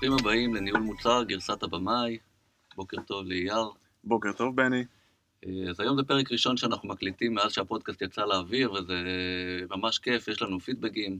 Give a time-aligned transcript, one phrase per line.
[0.00, 2.18] ברוכים הבאים לניהול מוצר, גרסת הבמאי.
[2.76, 3.70] בוקר טוב לאייר.
[4.04, 4.84] בוקר טוב, בני.
[5.46, 8.94] אה, אז היום זה פרק ראשון שאנחנו מקליטים מאז שהפודקאסט יצא לאוויר, וזה
[9.70, 11.18] ממש כיף, יש לנו פידבקים,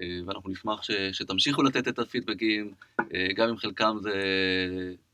[0.00, 2.72] אה, ואנחנו נשמח ש, שתמשיכו לתת את הפידבקים,
[3.14, 4.12] אה, גם אם חלקם זה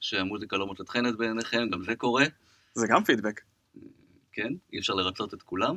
[0.00, 2.25] שהמוזיקה לא מוצאת חנת בעיניכם, גם זה קורה.
[2.75, 3.40] זה גם פידבק.
[4.32, 5.76] כן, אי אפשר לרצות את כולם.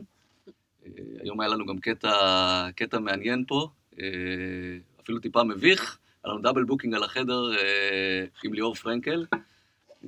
[1.22, 2.12] היום היה לנו גם קטע,
[2.76, 3.70] קטע מעניין פה,
[5.02, 7.42] אפילו טיפה מביך, היה לנו double booking על החדר
[8.44, 9.26] עם ליאור פרנקל.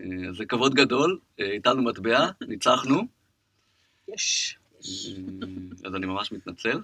[0.01, 3.01] אה, זה כבוד גדול, איתנו אה, מטבע, ניצחנו.
[4.07, 4.57] יש.
[4.73, 5.47] אה,
[5.85, 6.79] אז אני ממש מתנצל.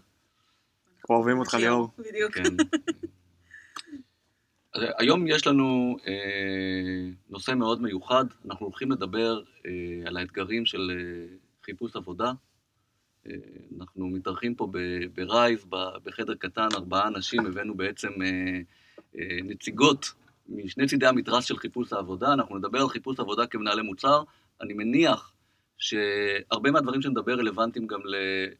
[1.02, 1.90] אנחנו אוהבים אותך, ליאור.
[1.98, 2.34] בדיוק.
[2.34, 2.44] כן.
[4.74, 9.72] אז היום יש לנו אה, נושא מאוד מיוחד, אנחנו הולכים לדבר אה,
[10.06, 12.32] על האתגרים של אה, חיפוש עבודה.
[13.28, 13.34] אה,
[13.80, 14.72] אנחנו מתארחים פה
[15.14, 15.66] ברייז,
[16.04, 18.62] בחדר קטן, ארבעה אנשים, הבאנו בעצם אה, אה,
[19.44, 20.12] נציגות
[20.50, 24.24] משני צידי המתרס של חיפוש העבודה, אנחנו נדבר על חיפוש עבודה כמנהלי מוצר,
[24.62, 25.34] אני מניח
[25.82, 28.00] שהרבה מהדברים שנדבר רלוונטיים גם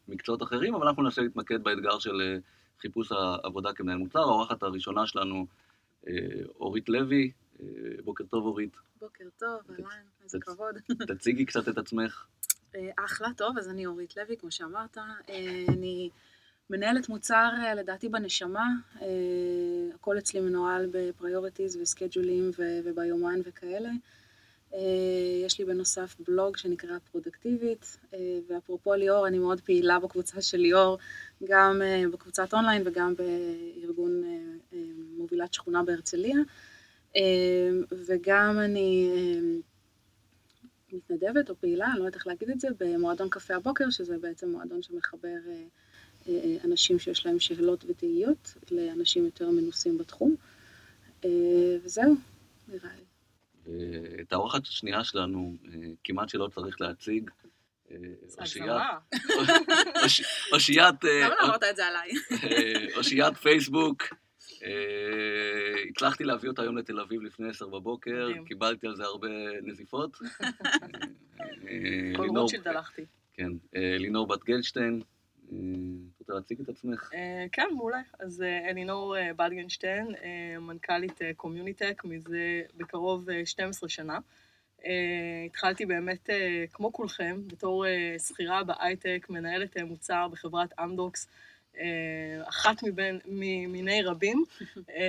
[0.08, 2.36] למקצועות אחרים, אבל אנחנו ננסה להתמקד באתגר של אה,
[2.80, 4.18] חיפוש העבודה כמנהל מוצר.
[4.18, 5.46] האורחת הראשונה שלנו,
[6.08, 6.14] אה,
[6.60, 7.30] אורית לוי,
[7.60, 7.66] אה,
[8.04, 8.76] בוקר טוב אורית.
[9.00, 10.74] בוקר טוב, אהלן, איזה כבוד.
[11.16, 12.26] תציגי קצת את עצמך.
[13.04, 14.98] אחלה, טוב, אז אני אורית לוי, כמו שאמרת.
[15.68, 16.10] אני...
[16.70, 18.66] מנהלת מוצר אה, לדעתי בנשמה,
[19.02, 19.06] אה,
[19.94, 22.50] הכל אצלי מנוהל ב priorities ו schedule-ים
[22.84, 23.90] וביומן וכאלה.
[24.74, 24.78] אה,
[25.46, 27.96] יש לי בנוסף בלוג שנקרא פרודקטיבית,
[28.48, 30.98] ואפרופו ליאור, אני מאוד פעילה בקבוצה של ליאור,
[31.44, 34.22] גם בקבוצת אונליין וגם בארגון
[35.16, 36.36] מובילת שכונה בהרצליה.
[38.06, 39.10] וגם אני
[40.92, 44.50] מתנדבת או פעילה, אני לא יודעת איך להגיד את זה, במועדון קפה הבוקר, שזה בעצם
[44.50, 45.38] מועדון שמחבר
[46.64, 50.36] אנשים שיש להם שאלות ותהיות לאנשים יותר מנוסים בתחום.
[51.24, 51.30] אה,
[51.84, 52.14] וזהו,
[52.68, 53.02] נראה לי.
[54.20, 55.70] את האורחת השנייה שלנו אה,
[56.04, 57.30] כמעט שלא צריך להציג.
[60.52, 61.04] אושיית...
[61.24, 62.10] למה לא אמרת את זה עליי?
[62.96, 64.02] אושיית פייסבוק.
[65.90, 69.28] הצלחתי להביא אותה היום לתל אביב לפני עשר בבוקר, קיבלתי על זה הרבה
[69.62, 70.16] נזיפות.
[72.16, 73.02] כל רוטשילד הלכתי.
[73.32, 75.02] כן, לינור בת גלדשטיין,
[76.22, 77.10] רוצה להציג את עצמך?
[77.14, 78.00] אה, כן, מעולה.
[78.18, 80.06] אז אה, אלינור אה, בלגנשטיין,
[80.60, 84.18] מנכ"לית קומיוניטק מזה בקרוב 12 שנה.
[85.46, 86.30] התחלתי באמת,
[86.72, 87.84] כמו כולכם, בתור
[88.28, 91.28] שכירה בהייטק, מנהלת מוצר בחברת אמדוקס,
[92.48, 93.18] אחת מבין,
[93.68, 94.44] מיני רבים,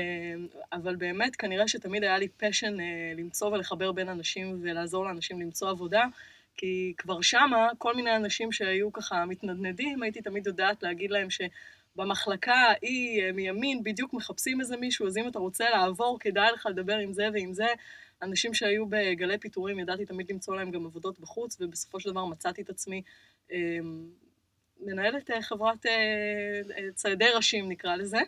[0.74, 2.78] אבל באמת כנראה שתמיד היה לי פשן
[3.16, 6.06] למצוא ולחבר בין אנשים ולעזור לאנשים למצוא עבודה.
[6.58, 12.54] כי כבר שמה, כל מיני אנשים שהיו ככה מתנדנדים, הייתי תמיד יודעת להגיד להם שבמחלקה
[12.54, 17.14] ההיא מימין בדיוק מחפשים איזה מישהו, אז אם אתה רוצה לעבור, כדאי לך לדבר עם
[17.14, 17.68] זה ועם זה.
[18.24, 22.62] אנשים שהיו בגלי פיטורים, ידעתי תמיד למצוא להם גם עבודות בחוץ, ובסופו של דבר מצאתי
[22.62, 23.02] את עצמי
[23.52, 23.78] אה,
[24.80, 26.62] מנהלת אה, חברת אה,
[26.94, 28.20] ציידי ראשים, נקרא לזה,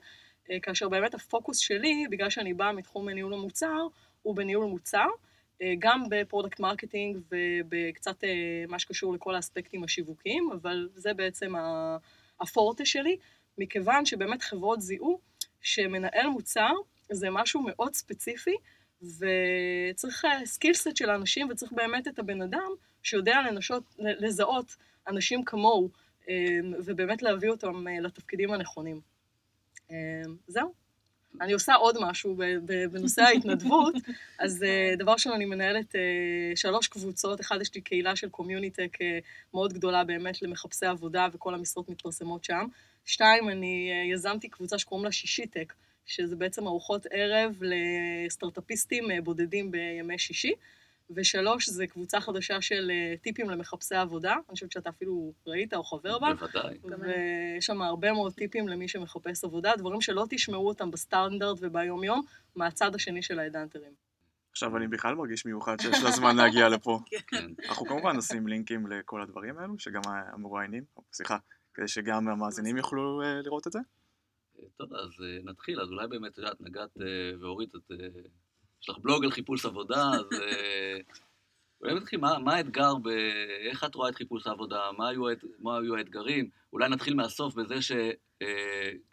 [0.62, 3.88] כאשר באמת הפוקוס שלי, בגלל שאני באה מתחום ניהול המוצר,
[4.22, 5.08] הוא בניהול מוצר.
[5.62, 11.54] אה, גם ב product marketing ובקצת אה, מה שקשור לכל האספקטים השיווקיים, אבל זה בעצם
[12.42, 13.18] הפורטה שלי,
[13.58, 15.20] מכיוון שבאמת חברות זיהו
[15.62, 16.72] שמנהל מוצר
[17.12, 18.56] זה משהו מאוד ספציפי,
[19.02, 22.70] וצריך skill set אה, של אנשים, וצריך באמת את הבן אדם
[23.04, 24.76] שיודע לנסות, לזהות
[25.08, 25.90] אנשים כמוהו,
[26.86, 29.02] ובאמת להביא אותם לתפקידים הנכונים.
[30.48, 30.85] זהו.
[31.42, 32.36] אני עושה עוד משהו
[32.92, 33.96] בנושא ההתנדבות,
[34.40, 36.02] אז אה, דבר ראשון, אני מנהלת אה,
[36.56, 39.20] שלוש קבוצות, אחד יש לי קהילה של CommuniTech אה,
[39.54, 42.68] מאוד גדולה באמת למחפשי עבודה וכל המשרות מתפרסמות שם.
[43.06, 45.74] שתיים, אני יזמתי קבוצה שקוראים לה שישיטק,
[46.06, 50.54] שזה בעצם ארוחות ערב לסטארטאפיסטים בודדים בימי שישי.
[51.10, 55.84] ושלוש, זה קבוצה חדשה של אה, טיפים למחפשי עבודה, אני חושבת שאתה אפילו ראית או
[55.84, 56.34] חבר בה.
[56.34, 56.78] בוודאי.
[56.84, 62.22] ויש שם הרבה מאוד טיפים למי שמחפש עבודה, דברים שלא תשמעו אותם בסטנדרט וביום-יום,
[62.56, 63.92] מהצד השני של האדנטרים.
[64.52, 67.00] עכשיו אני בכלל מרגיש מיוחד שיש לה זמן להגיע לפה.
[67.28, 67.48] כן.
[67.70, 71.38] אנחנו כמובן נשים לינקים לכל הדברים האלו, שגם המרואיינים, סליחה,
[71.74, 73.80] כדי שגם המאזינים יוכלו אה, לראות את זה.
[74.78, 76.90] טוב, אז אה, נתחיל, אז אולי באמת, את יודעת, נגעת
[77.40, 77.92] והורית את
[78.86, 80.98] יש לך בלוג על חיפוש עבודה, אז אה,
[81.82, 83.08] אולי נתחיל, מה, מה האתגר, ב...
[83.70, 85.24] איך את רואה את חיפוש העבודה, מה היו,
[85.60, 86.50] מה היו האתגרים?
[86.74, 87.76] אולי נתחיל מהסוף בזה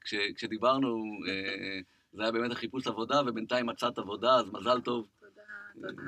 [0.05, 1.81] שכשדיברנו, אה,
[2.13, 5.09] זה היה באמת החיפוש עבודה, ובינתיים מצאת עבודה, אז מזל טוב.
[5.21, 5.43] תודה,
[5.75, 6.03] תודה.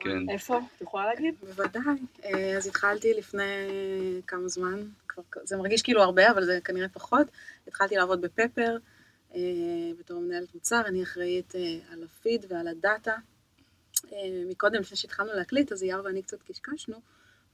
[0.00, 0.30] כן.
[0.30, 0.58] איפה?
[0.76, 1.34] את יכולה להגיד?
[1.40, 1.82] בוודאי.
[2.56, 3.68] אז התחלתי לפני
[4.26, 4.82] כמה זמן,
[5.44, 7.26] זה מרגיש כאילו הרבה, אבל זה כנראה פחות.
[7.66, 8.76] התחלתי לעבוד בפפר.
[9.98, 11.54] בתור מנהלת מוצר, אני אחראית
[11.90, 13.16] על הפיד ועל הדאטה.
[14.46, 17.00] מקודם, לפני שהתחלנו להקליט, אז אייר ואני קצת קשקשנו,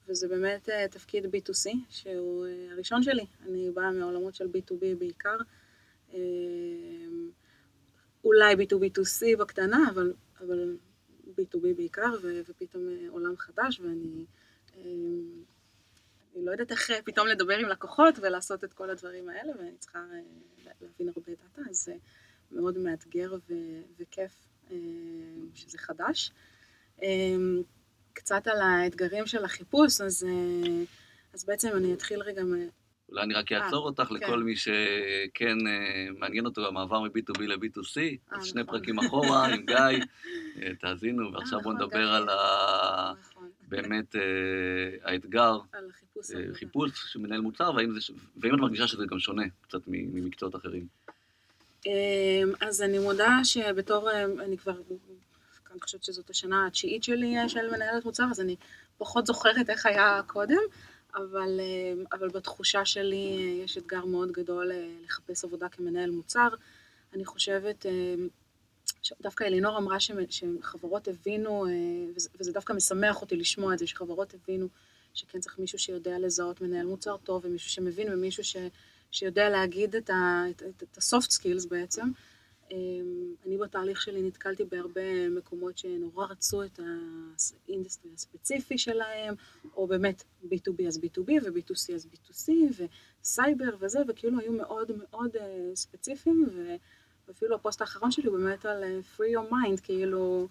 [0.09, 3.27] וזה באמת תפקיד B2C, שהוא הראשון שלי.
[3.47, 5.37] אני באה מעולמות של B2B בעיקר.
[8.27, 10.77] אולי B2B2C בקטנה, אבל, אבל
[11.29, 14.25] B2B בעיקר, ו, ופתאום אה, עולם חדש, ואני
[14.77, 14.83] אה,
[16.37, 19.77] אני לא יודעת איך אה, פתאום לדבר עם לקוחות ולעשות את כל הדברים האלה, ואני
[19.79, 19.99] צריכה
[20.81, 21.95] להבין הרבה דאטה, אז זה
[22.53, 23.55] מאוד מאתגר ו,
[23.99, 24.33] וכיף
[25.55, 26.33] שזה חדש.
[28.13, 30.27] קצת על האתגרים של החיפוש, אז,
[31.35, 32.43] אז בעצם אני אתחיל רגע
[33.09, 34.15] אולי אני רק אעצור אותך כן.
[34.15, 35.57] לכל מי שכן
[36.19, 38.01] מעניין אותו המעבר מ-B2B ל-B2C,
[38.31, 38.79] אז שני נכון.
[38.79, 40.05] פרקים אחורה עם גיא,
[40.81, 42.25] תאזינו, ועכשיו בואו נכון, נדבר על
[43.21, 43.51] נכון.
[43.69, 44.15] באמת
[45.03, 45.59] האתגר,
[46.53, 50.87] חיפוש של מנהל מוצר, והאם את מרגישה שזה גם שונה קצת ממקצועות אחרים.
[52.61, 54.11] אז אני מודה שבתור,
[54.45, 54.81] אני כבר,
[55.73, 58.57] אני חושבת שזאת השנה התשיעית שלי של מנהלת מוצר, אז אני
[58.99, 60.61] פחות זוכרת איך היה קודם.
[61.17, 66.49] אבל, אה, אבל בתחושה שלי אה, יש אתגר מאוד גדול אה, לחפש עבודה כמנהל מוצר.
[67.15, 67.87] אני חושבת,
[69.21, 69.97] דווקא אלינור אמרה
[70.29, 71.67] שחברות הבינו,
[72.39, 74.69] וזה דווקא משמח אותי לשמוע את זה, שחברות הבינו
[75.15, 78.57] שכן צריך מישהו שיודע לזהות מנהל מוצר טוב, ומישהו שמבין ומישהו ש,
[79.11, 82.11] שיודע להגיד את ה-soft skills בעצם.
[82.71, 86.81] אמ, אני בתהליך שלי נתקלתי בהרבה מקומות שנורא רצו את
[87.69, 89.35] ה industry הספציפי שלהם,
[89.77, 92.51] או באמת B2B אז B2B ו-B2C אז B2C
[93.23, 96.47] וסייבר וזה, וכאילו היו מאוד מאוד אה, ספציפיים,
[97.29, 100.49] ואפילו הפוסט האחרון שלי הוא באמת על אה, free your mind, כאילו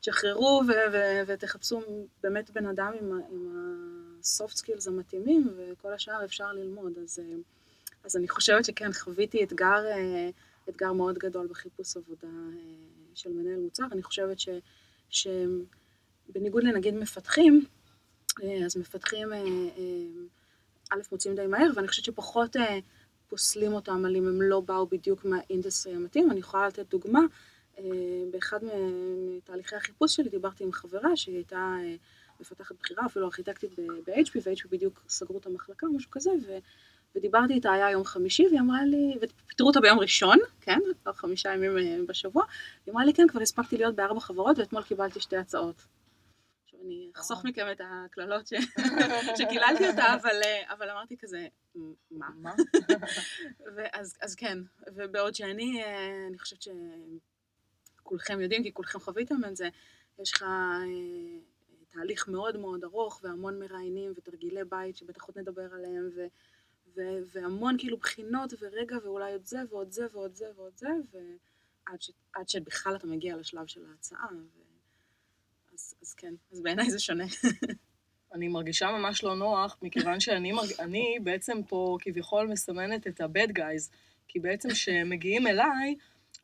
[0.00, 0.62] תשחררו
[1.26, 1.82] ותחפשו
[2.22, 6.92] באמת בן אדם עם ה-soft skills המתאימים, וכל השאר אפשר ללמוד.
[7.02, 7.34] אז, אה,
[8.04, 9.82] אז אני חושבת שכן, חוויתי אתגר...
[10.68, 12.58] אתגר מאוד גדול בחיפוש עבודה אה,
[13.14, 13.84] של מנהל מוצר.
[13.92, 14.48] אני חושבת ש,
[15.10, 17.64] שבניגוד לנגיד מפתחים,
[18.42, 19.38] אה, אז מפתחים אה,
[20.92, 22.56] א', מוצאים די מהר, ואני חושבת שפחות
[23.34, 26.30] פוסלים אותם על אם הם לא באו בדיוק מה industry המתאים.
[26.30, 27.20] אני יכולה לתת דוגמה,
[28.30, 28.58] באחד
[29.36, 31.76] מתהליכי החיפוש שלי דיברתי עם חברה שהיא הייתה
[32.40, 36.58] מפתחת בכירה, אפילו ארכיטקטית ב-HP, ו-HP בדיוק סגרו את המחלקה או משהו כזה, ו...
[37.16, 41.54] ודיברתי איתה, היה יום חמישי, והיא אמרה לי, ופיטרו אותה ביום ראשון, כן, כבר חמישה
[41.54, 42.44] ימים אה, בשבוע,
[42.86, 45.86] היא אמרה לי, כן, כבר הספקתי להיות בארבע חברות, ואתמול קיבלתי שתי הצעות.
[46.84, 48.46] אני אחסוך מכם את הקללות
[49.38, 51.46] שקיללתי אותה, אבל, אה, אבל אמרתי כזה,
[52.10, 52.28] מה?
[52.36, 52.54] מה?
[53.76, 54.58] ואז אז כן,
[54.94, 56.64] ובעוד שאני, אה, אני חושבת
[58.00, 59.68] שכולכם יודעים, כי כולכם חוויתם את זה,
[60.18, 60.44] יש לך
[61.88, 66.26] תהליך מאוד מאוד ארוך והמון מראיינים ותרגילי בית שבטח עוד נדבר עליהם, ו...
[66.96, 72.00] ו- והמון כאילו בחינות ורגע ואולי עוד זה ועוד זה ועוד זה ועוד זה, ועד
[72.02, 72.10] ש-
[72.46, 74.26] שבכלל אתה מגיע לשלב של ההצעה.
[74.32, 74.73] ו-
[75.74, 77.24] אז, אז כן, אז בעיניי זה שונה.
[78.34, 80.68] אני מרגישה ממש לא נוח, מכיוון שאני מרג...
[80.78, 83.90] אני בעצם פה כביכול מסמנת את ה-bad guys,
[84.28, 85.94] כי בעצם כשמגיעים אליי,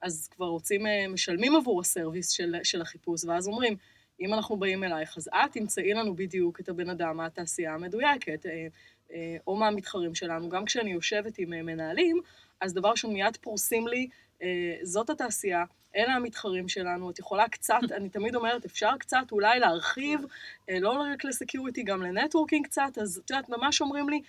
[0.02, 3.76] אז כבר רוצים, אה, משלמים עבור הסרוויס של, של החיפוש, ואז אומרים,
[4.20, 8.46] אם אנחנו באים אלייך, אז את תמצאי לנו בדיוק את הבן אדם מהתעשייה המדויקת.
[8.46, 8.66] אה,
[9.12, 12.20] אה, או מהמתחרים שלנו, גם כשאני יושבת עם מנהלים,
[12.60, 14.08] אז דבר ראשון מיד פורסים לי,
[14.42, 15.64] אה, זאת התעשייה,
[15.96, 20.20] אלה המתחרים שלנו, את יכולה קצת, אני תמיד אומרת, אפשר קצת אולי להרחיב,
[20.68, 24.22] לא רק לסקיוריטי, גם לנטוורקינג קצת, אז את יודעת, ממש אומרים לי,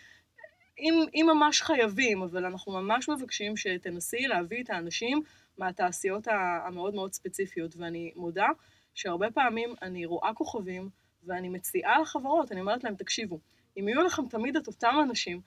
[0.80, 5.22] אם, אם ממש חייבים, אבל אנחנו ממש מבקשים שתנסי להביא את האנשים
[5.58, 8.48] מהתעשיות המאוד מאוד ספציפיות, ואני מודה
[8.94, 10.90] שהרבה פעמים אני רואה כוכבים,
[11.24, 13.40] ואני מציעה לחברות, אני אומרת להם, תקשיבו,
[13.78, 15.42] אם יהיו לכם תמיד את אותם אנשים,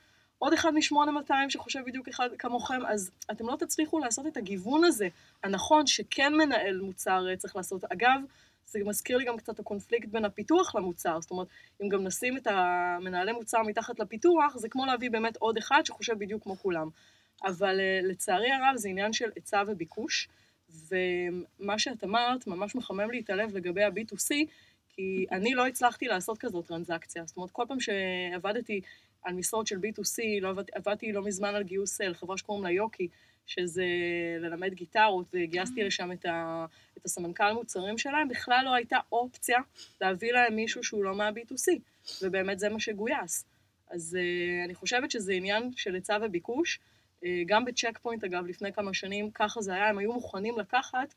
[0.44, 5.08] עוד אחד מ-8200 שחושב בדיוק אחד כמוכם, אז אתם לא תצליחו לעשות את הגיוון הזה,
[5.42, 7.84] הנכון שכן מנהל מוצר אה, צריך לעשות.
[7.84, 8.20] אגב,
[8.66, 11.46] זה מזכיר לי גם קצת הקונפליקט בין הפיתוח למוצר, זאת אומרת,
[11.82, 16.18] אם גם נשים את המנהלי מוצר מתחת לפיתוח, זה כמו להביא באמת עוד אחד שחושב
[16.18, 16.88] בדיוק כמו כולם.
[17.44, 20.28] אבל אה, לצערי הרב זה עניין של היצע וביקוש,
[20.88, 24.34] ומה שאת אמרת ממש מחמם לי את הלב לגבי ה-B2C,
[24.88, 27.22] כי אני לא הצלחתי לעשות כזאת טרנזקציה.
[27.26, 28.80] זאת אומרת, כל פעם שעבדתי
[29.24, 33.08] על משרות של B2C, לא עבד, עבדתי לא מזמן על גיוס לחברה שקוראים לה יוקי,
[33.46, 33.84] שזה
[34.40, 35.84] ללמד גיטרות, וגייסתי mm.
[35.84, 36.66] לשם את, ה,
[36.98, 39.58] את הסמנכ"ל מוצרים שלהם, בכלל לא הייתה אופציה
[40.00, 41.78] להביא להם מישהו שהוא לא מה-B2C,
[42.22, 43.44] ובאמת זה מה שגויס.
[43.90, 46.78] אז uh, אני חושבת שזה עניין של היצע וביקוש.
[47.20, 51.14] Uh, גם בצ'ק פוינט, אגב, לפני כמה שנים, ככה זה היה, הם היו מוכנים לקחת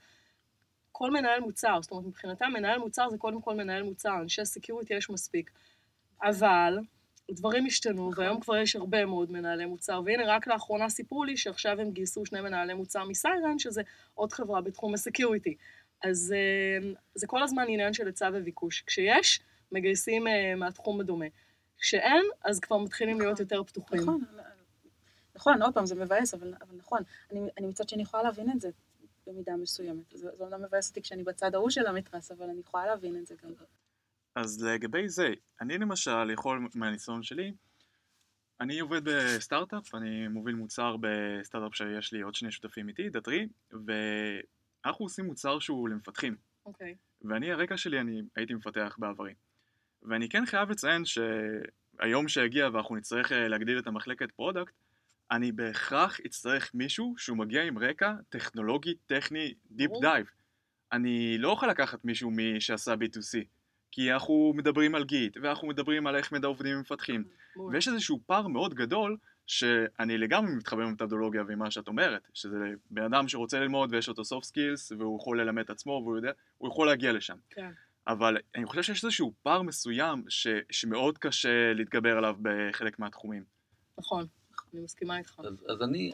[0.92, 4.94] כל מנהל מוצר, זאת אומרת, מבחינתם מנהל מוצר זה קודם כל מנהל מוצר, אנשי security
[4.94, 5.52] יש מספיק.
[6.24, 6.78] אבל
[7.32, 8.24] דברים השתנו, נכון.
[8.24, 12.26] והיום כבר יש הרבה מאוד מנהלי מוצר, והנה רק לאחרונה סיפרו לי שעכשיו הם גייסו
[12.26, 13.82] שני מנהלי מוצר מסיירן, שזה
[14.14, 15.56] עוד חברה בתחום ה security.
[16.04, 18.84] אז אה, זה כל הזמן עניין של היצע וביקוש.
[18.88, 19.40] כשיש,
[19.72, 21.26] מגייסים אה, מהתחום הדומה.
[21.78, 23.44] כשאין, אז כבר מתחילים להיות נכון.
[23.44, 24.00] יותר פתוחים.
[24.02, 24.24] נכון,
[25.36, 27.00] נכון, עוד פעם, זה מבאס, אבל, אבל נכון.
[27.32, 28.70] אני, אני מצד שני יכולה להבין את זה
[29.28, 30.04] במידה מסוימת.
[30.14, 33.36] זה אומנם מבאס אותי כשאני בצד ההוא של המתרס, אבל אני יכולה להבין את זה
[33.44, 33.50] גם.
[34.38, 37.53] אז לגבי זה, אני למשל יכול מהניסיון שלי,
[38.62, 45.06] אני עובד בסטארט-אפ, אני מוביל מוצר בסטארט-אפ שיש לי עוד שני שותפים איתי, דתרי, ואנחנו
[45.06, 46.36] עושים מוצר שהוא למפתחים.
[46.65, 46.96] אוקיי.
[47.22, 49.34] ואני, הרקע שלי, אני הייתי מפתח בעברי.
[50.03, 54.74] ואני כן חייב לציין שהיום שהגיע ואנחנו נצטרך אה, להגדיל את המחלקת פרודקט,
[55.32, 59.92] אני בהכרח אצטרך מישהו שהוא מגיע עם רקע טכנולוגי, טכני, deep.
[60.02, 60.28] Dive.
[60.91, 63.57] אני לא יכול לקחת מישהו מי שעשה B2C,
[63.98, 67.24] כי אנחנו מדברים על Git, ואנחנו מדברים על איך עובדים עם מפתחים,
[67.56, 67.75] מעולה.
[67.75, 72.58] ויש איזשהו פער מאוד גדול, שאני לגמרי מתחבר עם מתודולוגיה ועם מה שאת אומרת, שזה
[72.92, 76.01] בן אדם שרוצה ללמוד ויש לו את ה soft skills, והוא יכול ללמד את עצמו,
[76.04, 77.38] והוא יודע, הוא יכול להגיע לשם.
[77.50, 77.72] כן.
[78.08, 83.44] אבל אני חושב שיש איזשהו פער מסוים ש, שמאוד קשה להתגבר עליו בחלק מהתחומים.
[84.00, 84.25] נכון,
[84.74, 85.39] אני מסכימה איתך.
[85.39, 86.12] אז, אז אני,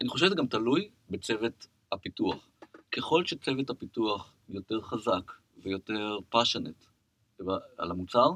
[0.00, 2.48] אני חושב שזה גם תלוי בצוות הפיתוח.
[2.92, 6.84] ככל שצוות הפיתוח יותר חזק ויותר passionate
[7.78, 8.28] על המוצר,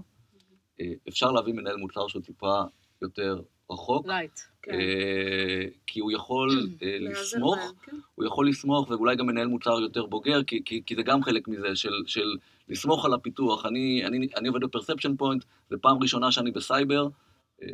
[0.81, 2.63] אה, אפשר להביא מנהל מוצר שהוא טיפה
[3.03, 4.41] יותר רחוק, light.
[4.63, 4.73] כן.
[4.73, 7.97] אה, כי הוא יכול אה, לסמוך, כן.
[8.15, 11.49] הוא יכול לסמוך ואולי גם מנהל מוצר יותר בוגר, כי, כי, כי זה גם חלק
[11.49, 12.37] מזה, של, של
[12.69, 13.67] לסמוך על הפיתוח.
[13.67, 17.09] אני, אני, אני עובד ב Perception Point, זו פעם ראשונה שאני בסייבר,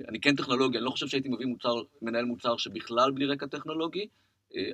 [0.09, 4.07] אני כן טכנולוגי, אני לא חושב שהייתי מביא מוצר, מנהל מוצר שבכלל בלי רקע טכנולוגי,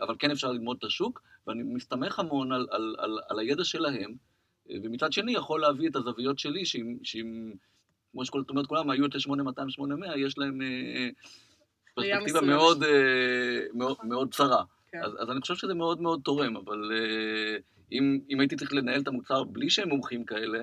[0.02, 4.14] אבל כן אפשר ללמוד את השוק, ואני מסתמך המון על, על, על, על הידע שלהם,
[4.68, 7.52] ומצד שני יכול להביא את הזוויות שלי, שאם, שאם
[8.12, 11.08] כמו שאת אומרת כולם, היו את ה-8200, 800, יש להם אה,
[11.94, 12.40] פרספקטיבה.
[12.40, 12.90] מאוד, אה,
[13.74, 14.08] מאוד, נכון.
[14.08, 14.64] מאוד צרה.
[14.92, 14.98] כן.
[15.04, 17.56] אז, אז אני חושב שזה מאוד מאוד תורם, אבל אה,
[17.92, 20.58] אם, אם הייתי צריך לנהל את המוצר בלי שהם מומחים כאלה,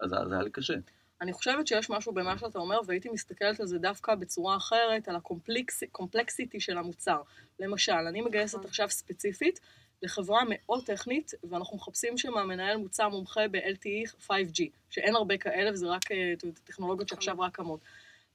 [0.00, 0.74] אז זה- זה היה לי קשה.
[1.20, 5.16] אני חושבת שיש משהו במה שאתה אומר, והייתי מסתכלת על זה דווקא בצורה אחרת, על
[5.16, 7.20] הקומפלקסיטי של המוצר.
[7.60, 8.68] למשל, אני מגייסת נכון.
[8.68, 9.60] עכשיו ספציפית
[10.02, 15.86] לחברה מאוד טכנית, ואנחנו מחפשים שם מנהל מוצר מומחה ב-LTE 5G, שאין הרבה כאלה, וזה
[15.86, 16.34] רק אה,
[16.64, 17.80] טכנולוגיות שעכשיו רק קמות.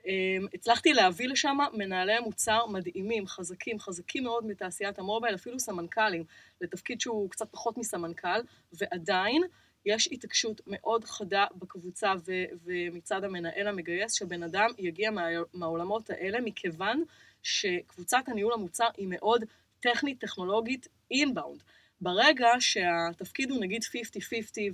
[0.06, 6.24] אמ, הצלחתי להביא לשם מנהלי מוצר מדהימים, חזקים, חזקים מאוד מתעשיית המובייל, אפילו סמנכ"לים,
[6.62, 8.42] לתפקיד שהוא קצת פחות מסמנכ"ל,
[8.74, 9.44] ועדיין
[9.86, 16.42] יש התעקשות מאוד חדה בקבוצה ו- ומצד המנהל המגייס, שבן אדם יגיע מה- מהעולמות האלה,
[16.42, 17.04] מכיוון
[17.44, 19.44] שקבוצת הניהול המוצר היא מאוד
[19.80, 21.64] טכנית, טכנולוגית, אינבאונד.
[22.02, 23.88] ברגע שהתפקיד הוא נגיד 50-50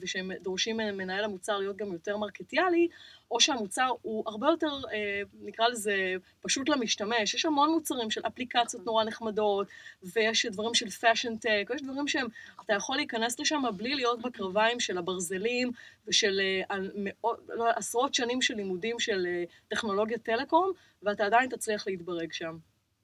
[0.01, 2.88] ושהם דורשים ממנהל המוצר להיות גם יותר מרקטיאלי,
[3.32, 7.34] או שהמוצר הוא הרבה יותר, אה, נקרא לזה, פשוט למשתמש.
[7.34, 9.67] יש המון מוצרים של אפליקציות נורא נחמדות,
[10.03, 12.27] ויש דברים של fashion tech, ויש דברים שהם,
[12.65, 15.72] אתה יכול להיכנס לשם בלי להיות בקרביים של הברזלים
[16.08, 16.41] ושל
[16.72, 20.72] אה, מאות, לא, עשרות שנים של לימודים של אה, טכנולוגיית טלקום,
[21.03, 22.58] ואתה עדיין תצליח להתברג שם.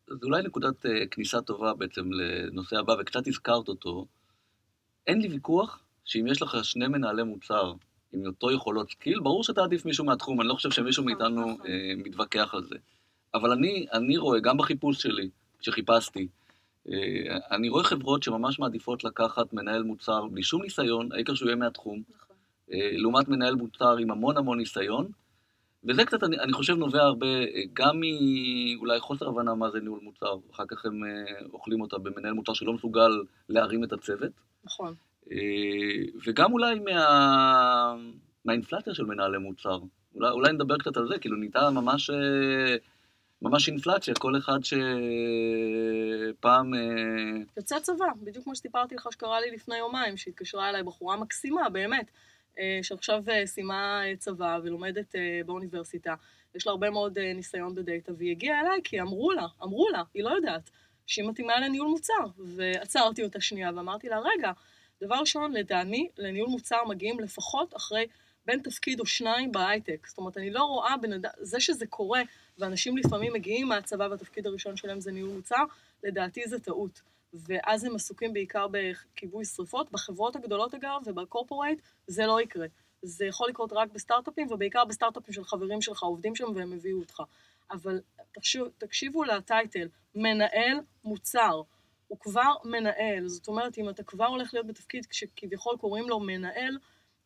[0.10, 4.06] זו אולי נקודת אה, כניסה טובה בעצם לנושא הבא, וקצת הזכרת אותו.
[5.08, 7.74] אין לי ויכוח שאם יש לך שני מנהלי מוצר
[8.14, 11.52] עם אותו יכולות skill, ברור שאתה עדיף מישהו מהתחום, אני לא חושב שמישהו נכון, מאיתנו
[11.52, 11.68] נכון.
[11.68, 12.76] אה, מתווכח על זה.
[13.34, 15.30] אבל אני, אני רואה, גם בחיפוש שלי,
[15.60, 16.28] כשחיפשתי,
[16.90, 21.56] אה, אני רואה חברות שממש מעדיפות לקחת מנהל מוצר בלי שום ניסיון, העיקר שהוא יהיה
[21.56, 22.36] מהתחום, נכון.
[22.74, 25.08] אה, לעומת מנהל מוצר עם המון המון ניסיון,
[25.86, 30.00] וזה קצת, אני, אני חושב, נובע הרבה, אה, גם מאולי חוסר הבנה מה זה ניהול
[30.02, 31.10] מוצר, אחר כך הם אה,
[31.54, 33.12] אוכלים אותה במנהל מוצר שלא מסוגל
[33.50, 34.32] להרים את הצוות,
[34.64, 34.94] נכון.
[35.32, 35.38] אה,
[36.26, 37.96] וגם אולי מה,
[38.46, 39.80] מהאינפלציה של מנהלי מוצר.
[40.16, 42.76] אולי, אולי נדבר קצת על זה, כאילו נהייתה ממש, אה,
[43.42, 44.84] ממש אינפלציה, כל אחד שפעם...
[46.74, 46.80] אה,
[47.58, 52.12] יוצא צבא, בדיוק כמו שסיפרתי לך שקרה לי לפני יומיים, שהתקשרה אליי בחורה מקסימה, באמת,
[52.82, 56.16] שעכשיו אה, סיימה אה, צבא ולומדת אה, באוניברסיטה.
[56.56, 60.04] יש לה הרבה מאוד אה, ניסיון בדאטה, והיא הגיעה אליי כי אמרו לה, אמרו לה,
[60.14, 60.70] היא לא יודעת,
[61.06, 62.26] שהיא מתאימה לניהול מוצר.
[62.38, 64.52] ועצרתי אותה שנייה ואמרתי לה, רגע,
[65.02, 68.08] דבר ראשון, לדעתי, לניהול מוצר מגיעים לפחות אחרי
[68.46, 70.08] בין תפקיד או שניים בהייטק.
[70.08, 72.22] זאת אומרת, אני לא רואה בן אדם, זה שזה קורה,
[72.58, 75.64] ואנשים לפעמים מגיעים מהצבא והתפקיד הראשון שלהם זה ניהול מוצר,
[76.04, 77.02] לדעתי זה טעות.
[77.34, 79.92] ואז הם עסוקים בעיקר בכיבוי שרפות.
[79.92, 82.68] בחברות הגדולות אגב ובקורפורייט זה לא יקרה.
[83.02, 87.22] זה יכול לקרות רק בסטארט-אפים, ובעיקר בסטארט-אפים של חברים שלך עובדים שם והם הביאו אותך.
[87.72, 91.62] אבל תקשיב, תקשיבו לטייטל, מנהל מוצר.
[92.08, 96.78] הוא כבר מנהל, זאת אומרת, אם אתה כבר הולך להיות בתפקיד שכביכול קוראים לו מנהל,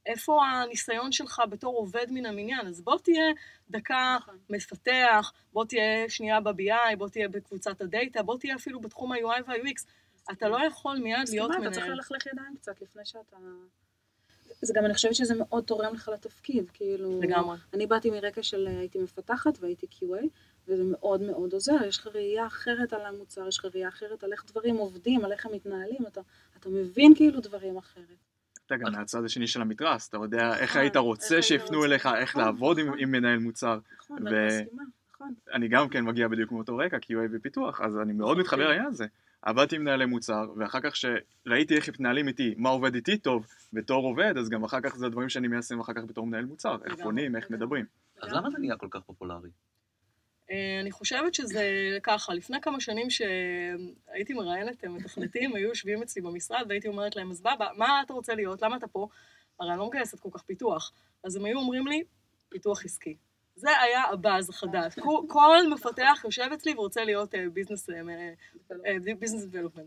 [0.08, 2.68] איפה הניסיון שלך בתור עובד מן המניין?
[2.68, 3.26] אז בוא תהיה
[3.70, 4.38] דקה נכון.
[4.50, 9.86] מפתח, בוא תהיה שנייה ב-BI, בוא תהיה בקבוצת הדאטה, בוא תהיה אפילו בתחום ה-UI וה-UX.
[10.32, 11.98] אתה לא יכול מיד להיות מסכימה, אתה צריך מנהל.
[11.98, 13.38] ללכלך ידיים קצת לפני שאתה...
[14.62, 17.22] זה גם, אני חושבת שזה מאוד תורם לך לתפקיד, כאילו...
[17.22, 17.58] לגמרי.
[17.74, 20.26] אני באתי מרקע של אה, הייתי מפתחת והייתי QA,
[20.68, 24.34] וזה מאוד מאוד עוזר, יש לך ראייה אחרת על המוצר, יש לך ראייה אחרת על
[24.34, 26.22] איך דברים עובדים, על איך הם מתנהלים, אתה,
[26.60, 28.27] אתה מבין כאילו דברים אחרת.
[28.68, 31.78] אתה גם מהצד השני של המתרס, אתה יודע איך נכון, היית איך רוצה היית שיפנו
[31.78, 33.00] רוצה, אליך, איך נכון, לעבוד עם נכון.
[33.00, 33.80] עם מנהל מוצר.
[34.04, 34.84] נכון, ו- ואני מסכימה,
[35.14, 35.34] נכון.
[35.54, 38.68] אני גם כן מגיע בדיוק מאותו רקע, QA ופיתוח, אז אני מאוד נכון, מתחבר.
[38.68, 39.06] לעניין הזה.
[39.42, 44.04] עבדתי עם מנהלי מוצר, ואחר כך שראיתי איך מתנהלים איתי, מה עובד איתי טוב, בתור
[44.06, 46.96] עובד, אז גם אחר כך זה הדברים שאני מיישם אחר כך בתור מנהל מוצר, איך
[47.04, 47.52] פונים, איך.
[47.52, 47.86] מדברים.
[48.22, 49.50] אז למה זה נהיה כל כך פופולרי?
[50.52, 51.64] אה, אני חושבת שזה
[52.04, 57.42] ככה, לפני כמה שנים שהייתי מראיינת מתכנתים, היו יושבים אצלי במשרד והייתי אומרת להם, אז
[57.42, 58.62] בבא, מה אתה רוצה להיות?
[58.62, 59.08] למה אתה פה?
[59.60, 60.92] הרי אני לא מגייסת כל כך פיתוח.
[61.24, 62.04] אז הם היו אומרים לי,
[62.50, 63.16] פיתוח עסקי.
[63.56, 65.00] זה היה הבאז החדש.
[65.00, 67.34] כל- כל מפתח יושב אצלי ורוצה להיות
[69.20, 69.86] business development.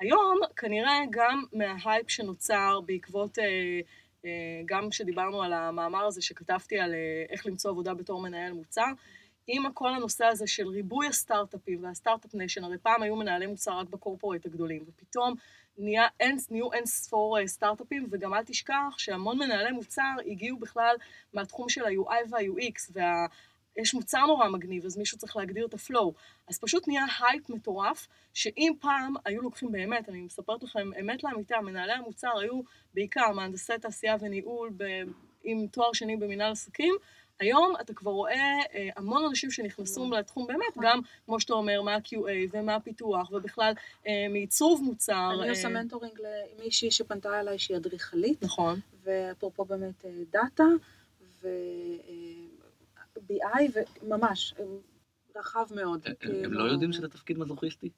[0.00, 3.44] היום, כנראה גם מההייפ שנוצר בעקבות, אה,
[4.24, 4.30] אה,
[4.66, 6.98] גם כשדיברנו על המאמר הזה שכתבתי על אה,
[7.30, 8.86] איך למצוא עבודה בתור מנהל מוצר,
[9.48, 13.88] עם כל הנושא הזה של ריבוי הסטארט-אפים והסטארט-אפ ניישן, הרי פעם היו מנהלי מוצר רק
[13.88, 15.34] ב corporate הגדולים, ופתאום
[15.78, 20.96] נהיה אין, נהיו אין ספור אה, סטארט-אפים, וגם אל תשכח שהמון מנהלי מוצר הגיעו בכלל
[21.32, 23.26] מהתחום של ה-UI וה-UX, וה...
[23.76, 26.14] יש מוצר נורא מגניב, אז מישהו צריך להגדיר את ה flow.
[26.48, 31.60] אז פשוט נהיה הייפ מטורף, שאם פעם היו לוקחים באמת, אני מספרת לכם, אמת לאמיתה,
[31.60, 32.60] מנהלי המוצר היו
[32.94, 34.84] בעיקר מהנדסי תעשייה וניהול ב...
[35.44, 36.94] עם תואר שני במנהל עסקים,
[37.40, 38.34] היום אתה כבר רואה
[38.74, 40.18] אה, המון אנשים שנכנסו נכון.
[40.18, 40.78] לתחום באמת.
[40.80, 42.16] גם, כמו שאתה אומר, מה-QA
[42.52, 43.72] ומה-פיתוח, ובכלל
[44.06, 45.30] אה, מעיצוב מוצר.
[45.34, 46.20] אני אה, עושה mentoring
[46.60, 48.80] למישהי שפנתה אליי שהיא אדריכלית, נכון.
[49.04, 50.64] ואפרופו באמת אה, data,
[51.42, 53.62] ו-BI,
[54.02, 54.64] וממש, אה,
[55.36, 56.00] רחב מאוד.
[56.06, 57.90] הם כאילו- לא יודעים שזה תפקיד מזוכיסטי?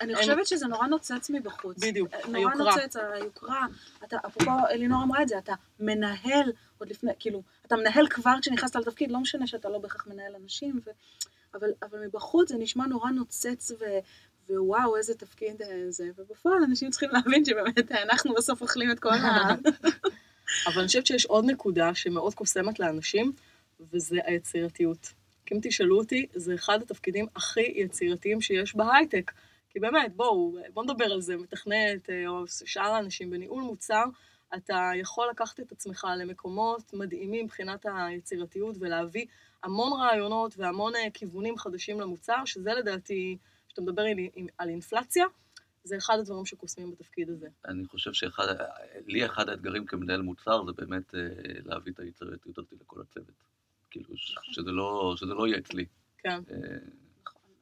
[0.00, 1.84] אני חושבת שזה נורא נוצץ מבחוץ.
[1.84, 2.76] בדיוק, נורא היוקרה.
[2.76, 3.66] נוצץ, היוקרה.
[4.04, 8.76] אתה, אפרופו, אלינור אמרה את זה, אתה מנהל עוד לפני, כאילו, אתה מנהל כבר כשנכנסת
[8.76, 10.90] לתפקיד, לא משנה שאתה לא בהכרח מנהל אנשים, ו,
[11.54, 13.84] אבל, אבל מבחוץ זה נשמע נורא נוצץ, ו,
[14.50, 19.00] ווואו, איזה תפקיד אה, זה, ובפועל אנשים צריכים להבין שבאמת אה, אנחנו בסוף אוכלים את
[19.00, 19.54] כל ה...
[20.66, 23.32] אבל אני חושבת שיש עוד נקודה שמאוד קוסמת לאנשים,
[23.92, 25.12] וזה היצירתיות.
[25.46, 29.32] כי אם תשאלו אותי, זה אחד התפקידים הכי יצירתיים שיש בהייטק.
[29.70, 34.04] כי באמת, בואו, בואו נדבר על זה, מתכנת, אה, או שאר האנשים בניהול מוצר,
[34.56, 39.26] אתה יכול לקחת את עצמך למקומות מדהימים מבחינת היצירתיות ולהביא
[39.62, 43.36] המון רעיונות והמון אה, כיוונים חדשים למוצר, שזה לדעתי,
[43.68, 44.08] כשאתה מדבר על,
[44.58, 45.24] על אינפלציה,
[45.84, 47.48] זה אחד הדברים שקוסמים בתפקיד הזה.
[47.64, 48.46] אני חושב שאחד,
[49.06, 51.20] לי אחד האתגרים כמנהל מוצר זה באמת אה,
[51.64, 53.34] להביא את היצירתיות הזאת לכל הצוות.
[53.90, 55.84] כאילו, ש- שזה לא, שזה לא יהיה אצלי.
[56.18, 56.40] כן.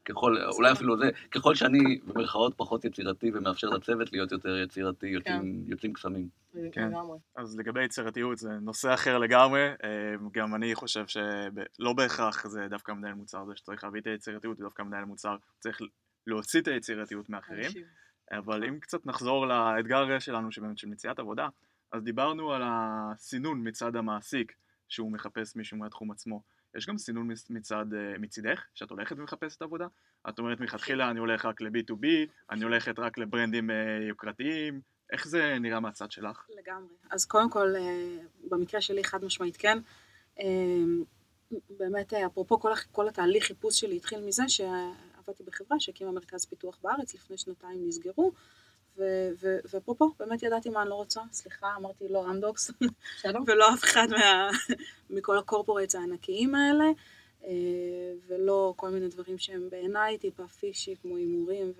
[0.09, 5.65] ככל, אולי אפילו זה, ככל שאני במרכאות פחות יצירתי ומאפשר לצוות להיות יותר יצירתי, יוצאים,
[5.67, 6.29] יוצאים קסמים.
[6.73, 6.89] כן.
[6.89, 7.19] לגמרי.
[7.37, 12.93] אז לגבי יצירתיות זה נושא אחר לגמרי, אה, גם אני חושב שלא בהכרח זה דווקא
[12.93, 15.81] מנהל מוצר זה שצריך להביא את היצירתיות, דווקא מנהל מוצר צריך
[16.27, 17.71] להוציא את היצירתיות מאחרים.
[18.33, 21.49] אבל אם קצת נחזור לאתגר שלנו, שבאמת של מציאת עבודה,
[21.93, 24.53] אז דיברנו על הסינון מצד המעסיק,
[24.89, 26.43] שהוא מחפש מישהו מהתחום עצמו.
[26.77, 29.87] יש גם סינון מצ- מצד, אה, מצידך, שאת הולכת ומחפשת עבודה?
[30.29, 32.07] את אומרת מלכתחילה אני הולך רק ל-B2B,
[32.51, 34.81] אני הולכת רק לברנדים אה, יוקרתיים,
[35.13, 36.47] איך זה נראה מהצד שלך?
[36.59, 36.95] לגמרי.
[37.11, 38.17] אז קודם כל, אה,
[38.49, 39.79] במקרה שלי חד משמעית כן.
[41.71, 47.15] באמת, אפרופו כל, כל התהליך חיפוש שלי התחיל מזה שעבדתי בחברה שהקימה מרכז פיתוח בארץ,
[47.15, 48.33] לפני שנתיים נסגרו,
[49.71, 52.71] ואפרופו, באמת ידעתי מה אני לא רוצה, סליחה, אמרתי לא אמדוקס?
[53.47, 54.51] ולא אף אחד מה,
[55.11, 56.85] מכל הקורפורטס הענקיים האלה,
[57.45, 57.51] אה,
[58.27, 61.73] ולא כל מיני דברים שהם בעיניי טיפה fishy, כמו הימורים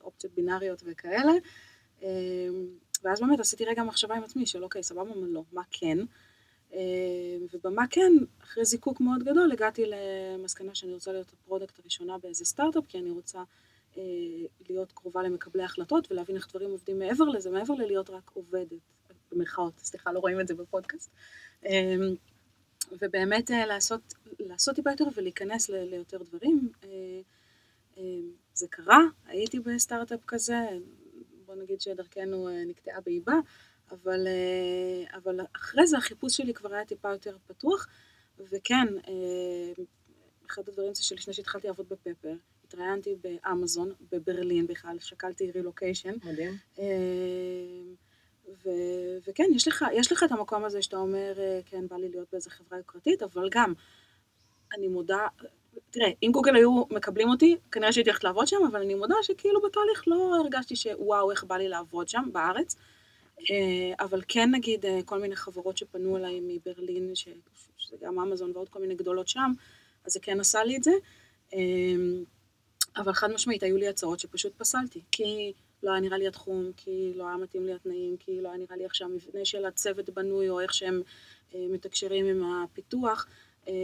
[0.00, 1.32] ואופציות בינאריות וכאלה.
[2.02, 2.08] אה,
[3.02, 5.98] ואז באמת עשיתי רגע מחשבה עם עצמי של אוקיי, סבבה, מה לא, מה כן?
[6.74, 12.18] אה, ובמה כן, אחרי זיקוק מאוד גדול, הגעתי למסקנה שאני רוצה להיות ה product הראשונה
[12.18, 13.42] באיזה סטארט-אפ, כי אני רוצה
[14.68, 18.78] להיות קרובה למקבלי החלטות ולהבין איך דברים עובדים מעבר לזה, מעבר ללהיות רק עובדת,
[19.32, 21.10] במרכאות, סליחה, לא רואים את זה בפודקאסט.
[21.66, 21.96] אה,
[23.00, 26.68] ובאמת אה, לעשות, לעשות טיפה יותר ולהיכנס ל- ליותר דברים.
[26.84, 26.88] אה,
[27.98, 28.02] אה,
[28.54, 30.68] זה קרה, הייתי בסטארט-אפ כזה,
[31.46, 33.34] בוא נגיד שדרכנו אה, נקטעה באיבה,
[33.90, 37.88] אבל, אה, אבל אחרי זה החיפוש שלי כבר היה טיפה יותר פתוח,
[38.38, 39.84] וכן, אה,
[40.46, 42.34] אחד הדברים זה שלפני שהתחלתי לעבוד בפפר,
[42.68, 46.56] התראיינתי באמזון, בברלין בכלל, שקלתי רילוקיישן, מדהים.
[46.78, 46.84] אה,
[48.64, 52.08] ו- וכן, יש לך, יש לך את המקום הזה שאתה אומר, אה, כן, בא לי
[52.08, 53.72] להיות באיזה חברה יוקרתית, אבל גם,
[54.76, 55.26] אני מודה,
[55.90, 59.60] תראה, אם גוגל היו מקבלים אותי, כנראה שהייתי הולכת לעבוד שם, אבל אני מודה שכאילו
[59.62, 62.76] בתהליך לא הרגשתי שוואו, איך בא לי לעבוד שם, בארץ.
[63.38, 67.28] אה, אבל כן, נגיד, כל מיני חברות שפנו אליי מברלין, ש-
[67.76, 69.52] שזה גם אמזון ועוד כל מיני גדולות שם,
[70.04, 70.92] אז זה כן עשה לי את זה.
[72.98, 77.12] אבל חד משמעית, היו לי הצעות שפשוט פסלתי, כי לא היה נראה לי התחום, כי
[77.16, 80.48] לא היה מתאים לי התנאים, כי לא היה נראה לי איך שהמבנה של הצוות בנוי,
[80.48, 81.02] או איך שהם
[81.54, 83.26] אה, מתקשרים עם הפיתוח.
[83.68, 83.74] אה,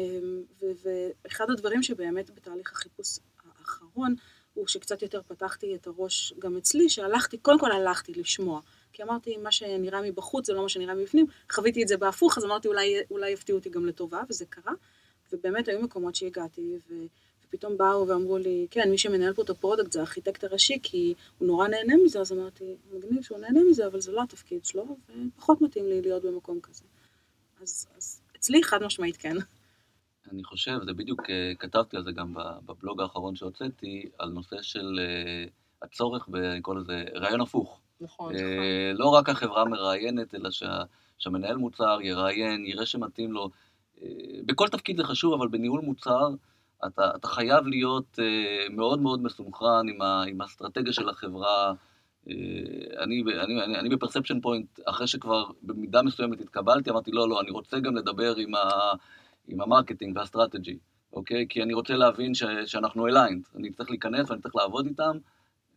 [0.63, 4.15] ואחד הדברים שבאמת בתהליך החיפוש האחרון,
[4.55, 8.61] הוא שקצת יותר פתחתי את הראש גם אצלי, שהלכתי, קודם כל הלכתי לשמוע.
[8.93, 11.27] כי אמרתי, מה שנראה מבחוץ זה לא מה שנראה מבפנים.
[11.53, 14.73] חוויתי את זה בהפוך, אז אמרתי, אולי, אולי יפתיעו אותי גם לטובה, וזה קרה.
[15.33, 16.95] ובאמת היו מקומות שהגעתי, ו...
[17.55, 21.15] ופתאום באו ואמרו לי, כן, מי שמנהל פה את ה product זה הארכיטקט הראשי, כי
[21.39, 24.97] הוא נורא נהנה מזה, אז אמרתי, מגניב שהוא נהנה מזה, אבל זה לא התפקיד שלו,
[25.37, 26.85] ופחות מתאים לי להיות במקום כזה.
[27.63, 29.37] אז, אז אצלי חד משמעית כן.
[30.33, 34.57] אני חושב, זה בדיוק, אה, כתבתי על זה גם ב- בבלוג האחרון שהוצאתי, על נושא
[34.63, 35.45] של אה,
[35.83, 37.81] הצורך, אני קורא לזה ריאיון הפוך.
[38.01, 38.35] נכון.
[38.37, 40.83] אה, לא רק החברה מראיינת, אלא שה,
[41.19, 43.51] שהמנהל מוצר יראיין, יראה שמתאים לו.
[44.47, 46.29] בכל תפקיד זה חשוב, אבל בניהול מוצר
[46.87, 51.73] אתה, אתה חייב להיות אה, מאוד מאוד מסונכרן עם, ה, עם האסטרטגיה של החברה.
[52.29, 52.35] אה,
[53.03, 57.29] אני, ב- אני, אני, אני ב Perception Point, אחרי שכבר במידה מסוימת התקבלתי, אמרתי, לא,
[57.29, 58.69] לא, אני רוצה גם לדבר עם, ה,
[59.49, 60.79] עם ה marketing וה strategy,
[61.13, 61.47] אוקיי?
[61.49, 65.19] כי אני רוצה להבין ש, שאנחנו aligned, אני צריך להיכנס ואני צריך לעבוד איתם.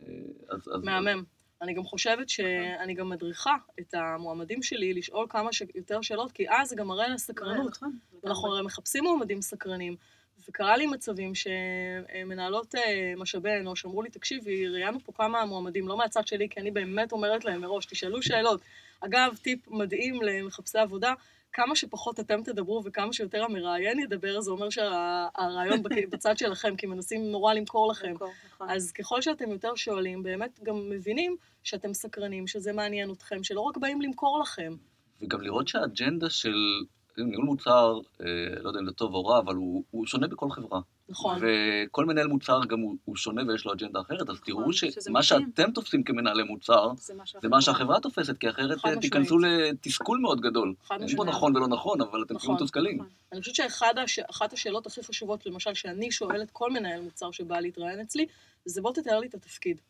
[0.01, 0.07] אה,
[0.49, 1.23] אז, אז, מהמם.
[1.61, 6.69] אני גם חושבת שאני גם מדריכה את המועמדים שלי לשאול כמה שיותר שאלות, כי אז
[6.69, 7.71] זה גם מראה לסקרנות.
[7.71, 7.99] נכון.
[8.25, 9.95] אנחנו הרי מחפשים מועמדים סקרנים,
[10.49, 15.97] וקרה לי מצבים שמנהלות אה, משאבי אנוש אמרו לי, תקשיבי, ראיינו פה כמה מועמדים, לא
[15.97, 18.61] מהצד שלי, כי אני באמת אומרת להם מראש, תשאלו שאלות.
[18.99, 21.13] אגב, טיפ מדהים למחפשי עבודה,
[21.53, 27.31] כמה שפחות אתם תדברו וכמה שיותר המראיין ידבר, זה אומר שהרעיון בצד שלכם, כי מנסים
[27.31, 28.13] נורא למכור לכם.
[28.13, 28.31] נכון.
[28.69, 33.77] אז ככל שאתם יותר שואלים, באמת גם מבינים שאתם סקרנים, שזה מעניין אתכם, שלא רק
[33.77, 34.73] באים למכור לכם.
[35.21, 36.55] וגם לראות שהאג'נדה של
[37.25, 38.25] ניהול מוצר, אה,
[38.61, 40.79] לא יודע אם זה טוב או רע, אבל הוא, הוא שונה בכל חברה.
[41.09, 41.39] נכון.
[41.41, 45.01] וכל מנהל מוצר גם הוא, הוא שונה ויש לו אג'נדה אחרת, אז תראו נכון, שזה
[45.01, 45.23] שמה.
[45.23, 49.01] שאתם תופסים כמנהלי מוצר, זה מה זה מה שהחברה תופסת, כי אחרת אה, משמעית.
[49.01, 50.73] תיכנסו לתסכול מאוד גדול.
[50.83, 51.29] חד אין פה משמעית.
[51.29, 52.95] נכון ולא נכון, אבל אתם תהיו נכון, מתוסכלים.
[52.95, 53.07] נכון.
[53.31, 54.19] אני חושבת שאחת הש...
[54.53, 58.25] השאלות הכי חשובות, למשל, שאני שואלת כל מנהל מוצר שבא להתראיין אצלי,
[58.65, 59.81] זה בוא תתאר לי את התפקיד.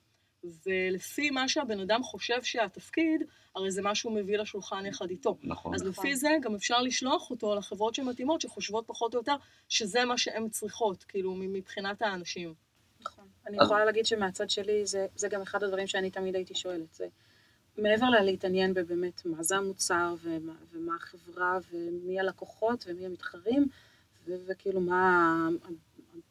[0.66, 3.24] ולפי מה שהבן אדם חושב שהתפקיד,
[3.56, 5.38] הרי זה מה שהוא מביא לשולחן יחד איתו.
[5.44, 5.76] נכון.
[5.76, 5.92] אז נכון.
[6.06, 9.36] לפי זה גם אפשר לשלוח אותו לחברות שמתאימות, שחושבות פחות או יותר
[9.70, 12.54] שזה מה שהן צריכות, כאילו, מבחינת האנשים.
[13.02, 13.26] נכון.
[13.48, 16.94] אני יכולה להגיד שמהצד שלי, זה, זה גם אחד הדברים שאני תמיד הייתי שואלת.
[16.94, 17.08] זה
[17.78, 23.68] מעבר ללהתעניין בבאמת מה זה המוצר, ומה, ומה החברה, ומי הלקוחות, ומי המתחרים,
[24.28, 25.50] ו, וכאילו מה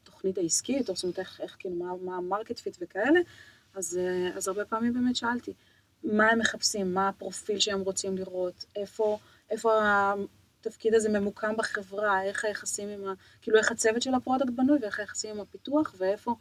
[0.03, 3.21] התוכנית העסקית, או זאת אומרת, איך, איך כאילו, מה, מה ה market fit וכאלה,
[3.77, 5.53] אז, אה, אז הרבה פעמים באמת שאלתי,
[6.05, 9.19] מה הם מחפשים, מה הפרופיל שהם רוצים לראות, איפה,
[9.51, 13.13] איפה התפקיד הזה ממוקם בחברה, איך היחסים עם ה...
[13.43, 16.35] כאילו, איך הצוות של ה product בנוי, ואיך היחסים עם הפיתוח, ואיפה...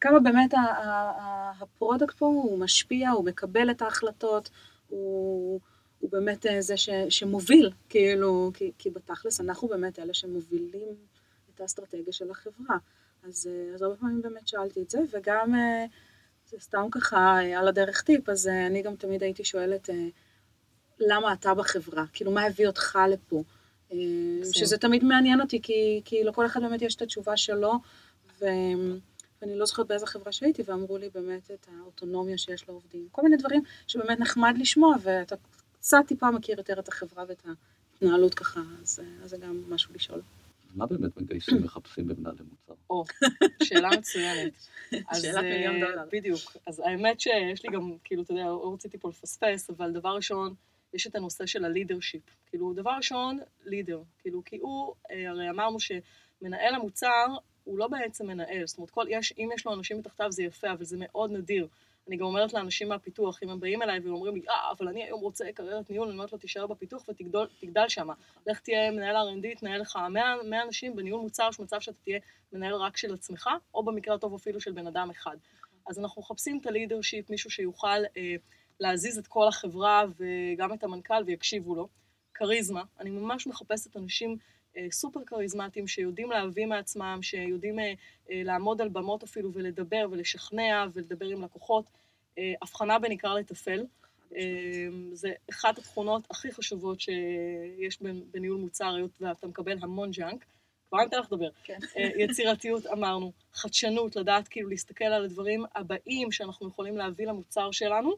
[0.00, 4.50] כמה באמת ה- ה- ה- ה product פה הוא משפיע, הוא מקבל את ההחלטות,
[4.88, 5.60] הוא,
[5.98, 10.88] הוא באמת אה, זה ש, שמוביל, כאילו, כי, כי בתכלס אנחנו באמת אלה שמובילים
[11.54, 12.76] את האסטרטגיה של החברה.
[13.28, 15.84] אז, אה, אז הרבה פעמים באמת שאלתי את זה, וגם, אה,
[16.50, 20.08] זה סתם ככה אה, על הדרך טיפ, אז אה, אני גם תמיד הייתי שואלת, אה,
[20.98, 22.04] למה אתה בחברה?
[22.12, 23.42] כאילו, מה הביא אותך לפה?
[24.52, 27.72] שזה תמיד מעניין אותי, כי, כי לכל אחד באמת יש את התשובה שלו,
[28.40, 28.46] ו...
[29.42, 33.08] ואני לא זוכרת באיזה חברה שהייתי, ואמרו לי באמת את האוטונומיה שיש לעובדים.
[33.12, 35.36] כל מיני דברים שבאמת נחמד לשמוע, ואתה
[35.72, 37.42] קצת טיפה מכיר יותר את החברה ואת
[37.94, 40.20] ההתנהלות ככה, אז, אז זה גם משהו לשאול.
[40.74, 42.74] מה באמת מגייסים מחפשים במנהלי מוצר?
[42.90, 43.04] או,
[43.62, 44.52] שאלה מצוינת.
[45.08, 46.04] אז, שאלת מיליון אה, דולר.
[46.12, 46.56] בדיוק.
[46.66, 50.54] אז האמת שיש לי גם, כאילו, אתה יודע, לא רציתי פה לפספס, אבל דבר ראשון,
[50.94, 52.22] יש את הנושא של הלידרשיפ.
[52.46, 54.02] כאילו, דבר ראשון, לידר.
[54.18, 57.26] כאילו, כי הוא, אה, הרי אמרנו שמנהל המוצר
[57.64, 58.66] הוא לא בעצם מנהל.
[58.66, 61.68] זאת אומרת, כל, יש, אם יש לו אנשים מתחתיו זה יפה, אבל זה מאוד נדיר.
[62.08, 65.20] אני גם אומרת לאנשים מהפיתוח, אם הם באים אליי ואומרים לי, אה, אבל אני היום
[65.20, 68.08] רוצה קריירת ניהול, אני אומרת לו, תישאר בפיתוח ותגדל שם.
[68.46, 72.18] לך תהיה מנהל R&D, תנהל לך 100, 100 אנשים בניהול מוצר, יש מצב שאתה תהיה
[72.52, 75.36] מנהל רק של עצמך, או במקרה הטוב אפילו של בן אדם אחד.
[75.86, 78.34] אז אנחנו מחפשים את הלידרשיפ, מישהו שיוכל אה,
[78.80, 81.88] להזיז את כל החברה וגם את המנכ"ל ויקשיבו לו.
[82.34, 84.36] כריזמה, אני ממש מחפשת אנשים
[84.90, 87.92] סופר כריזמטיים שיודעים להביא מעצמם, שיודעים אה,
[88.30, 91.84] אה, לעמוד על במות אפילו ולדבר ולשכנע ולדבר עם לקוחות.
[92.38, 93.84] אה, הבחנה בין עיקר לטפל.
[95.12, 97.98] זה אחת התכונות הכי חשובות שיש
[98.30, 100.44] בניהול מוצר, היות ואתה מקבל המון ג'אנק.
[100.88, 101.48] כבר אני אתן לך לדבר.
[101.64, 101.78] כן.
[101.96, 108.14] אה, יצירתיות אמרנו, חדשנות, לדעת כאילו להסתכל על הדברים הבאים שאנחנו יכולים להביא למוצר שלנו,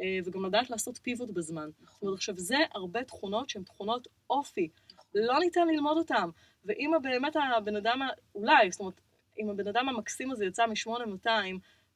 [0.00, 1.70] אה, וגם לדעת לעשות פיבוט בזמן.
[1.92, 4.68] זאת אומרת, עכשיו, זה הרבה תכונות שהן תכונות אופי.
[5.14, 6.28] לא ניתן ללמוד אותן.
[6.64, 8.00] ואם באמת הבן אדם,
[8.34, 9.00] אולי, זאת אומרת,
[9.38, 11.28] אם הבן אדם המקסים הזה יצא מ-8200,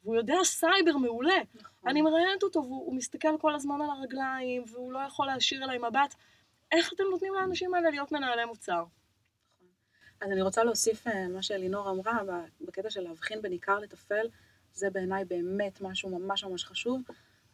[0.05, 1.91] והוא יודע סייבר מעולה, נכון.
[1.91, 6.15] אני מראיינת אותו והוא מסתכל כל הזמן על הרגליים, והוא לא יכול להישיר אליי מבט.
[6.73, 8.85] איך אתם נותנים לאנשים האלה להיות מנהלי מוצר?
[10.21, 12.19] אז אני רוצה להוסיף אה, מה שאלינור אמרה,
[12.61, 14.27] בקטע של להבחין בין עיקר לטפל,
[14.73, 17.03] זה בעיניי באמת משהו ממש ממש חשוב.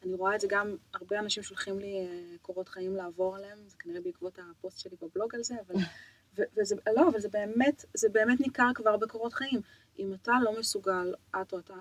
[0.04, 3.76] אני רואה את זה גם, הרבה אנשים שולחים לי אה, קורות חיים לעבור עליהם, זה
[3.78, 5.74] כנראה בעקבות הפוסט שלי בבלוג על זה, אבל,
[6.38, 9.60] ו, וזה, לא, אבל זה באמת, זה באמת ניכר כבר בקורות חיים.
[9.98, 11.74] אם אתה לא מסוגל, את או אתה,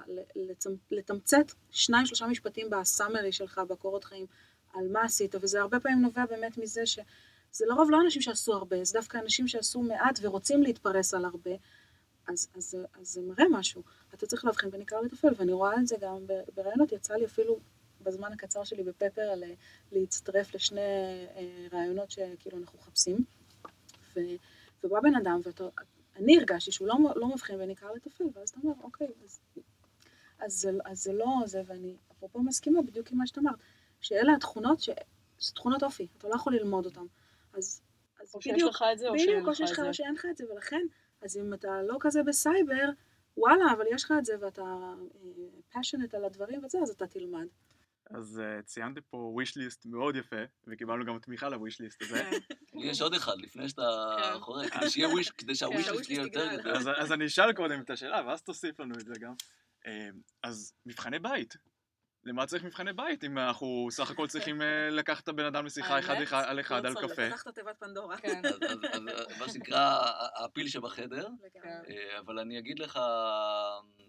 [0.92, 4.26] לתמצת שניים שלושה משפטים בסאמרי שלך, בקורות חיים,
[4.74, 7.00] על מה עשית, וזה הרבה פעמים נובע באמת מזה ש...
[7.52, 11.52] זה לרוב לא אנשים שעשו הרבה, זה דווקא אנשים שעשו מעט ורוצים להתפרס על הרבה,
[12.28, 13.84] אז, אז, אז זה מראה משהו.
[14.14, 16.18] אתה צריך להבחין בין עיקר לטפל, ואני רואה את זה גם
[16.56, 17.60] ברעיונות, יצא לי אפילו
[18.04, 19.30] בזמן הקצר שלי בפפר
[19.92, 20.82] להצטרף לשני
[21.36, 23.26] אה, רעיונות שכאילו אנחנו מחפשים.
[24.16, 24.20] ו,
[24.84, 25.40] ובא בן אדם,
[26.16, 29.40] ואני הרגשתי שהוא לא, לא מבחין בין עיקר לטפל, ואז אתה אומר, אוקיי, אז,
[30.40, 33.56] אז, זה, אז זה לא זה, ואני אפרופו מסכימה בדיוק עם מה שאת אמרת,
[34.02, 34.90] שאלה התכונות, ש...
[35.56, 37.06] תכונות אופי, אתה לא יכול ללמוד אותן.
[37.54, 37.82] אז,
[38.22, 39.44] אז או בדיוק, שיש לך את זה, או שאין לך את זה.
[39.44, 40.82] בדיוק, או שיש לך או שאין לך את זה, ולכן,
[41.22, 42.90] אז אם אתה לא כזה בסייבר,
[43.38, 44.94] וואלה, אבל יש לך את זה, ואתה
[45.74, 47.48] פאשונט uh, על הדברים וזה, אז אתה תלמד.
[48.14, 50.36] אז uh, ציינתי פה wish list מאוד יפה,
[50.68, 52.30] וקיבלנו גם תמיכה ליסט הזה.
[52.32, 52.80] כן.
[52.80, 54.40] יש עוד אחד, לפני שאתה כן.
[54.40, 56.74] חורק, כדי שיהיה וויש, כדי שהוויש ליסט יהיה יותר גדול.
[56.98, 59.34] אז אני אשאל קודם את השאלה, ואז תוסיף לנו את זה גם.
[59.88, 60.10] אה,
[60.44, 61.58] אז מבחני בית,
[62.26, 66.00] למה צריך מבחני בית אם אנחנו סך הכל צריכים אה, לקחת את הבן אדם לשיחה
[66.00, 67.30] אחד על אחד על קפה?
[67.30, 68.18] פתחת תיבת פנדורה.
[68.18, 68.42] כן.
[68.46, 68.60] אז
[69.40, 70.00] מה שנקרא
[70.44, 71.28] הפיל שבחדר,
[71.66, 73.00] אה, אבל אני אגיד לך...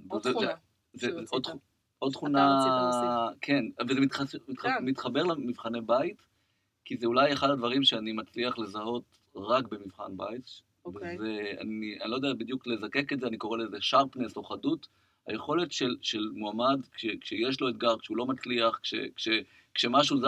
[0.08, 0.54] עוד תכונה.
[2.04, 4.00] עוד תכונה, כן, וזה
[4.62, 4.84] כן.
[4.84, 6.22] מתחבר למבחני בית,
[6.84, 9.04] כי זה אולי אחד הדברים שאני מצליח לזהות
[9.36, 10.60] רק במבחן בית.
[10.84, 11.18] אוקיי.
[11.18, 14.86] ואני לא יודע בדיוק לזקק את זה, אני קורא לזה שרפנס או חדות.
[15.26, 19.28] היכולת של, של מועמד, כש, כשיש לו אתגר, כשהוא לא מצליח, כש, כש,
[19.74, 20.26] כשמשהו זה,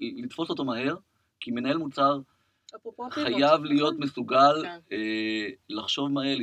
[0.00, 0.96] לתפוס אותו מהר,
[1.40, 2.20] כי מנהל מוצר
[3.10, 4.04] חייב להיות נכון?
[4.04, 4.78] מסוגל כן.
[4.92, 6.36] אה, לחשוב מהר,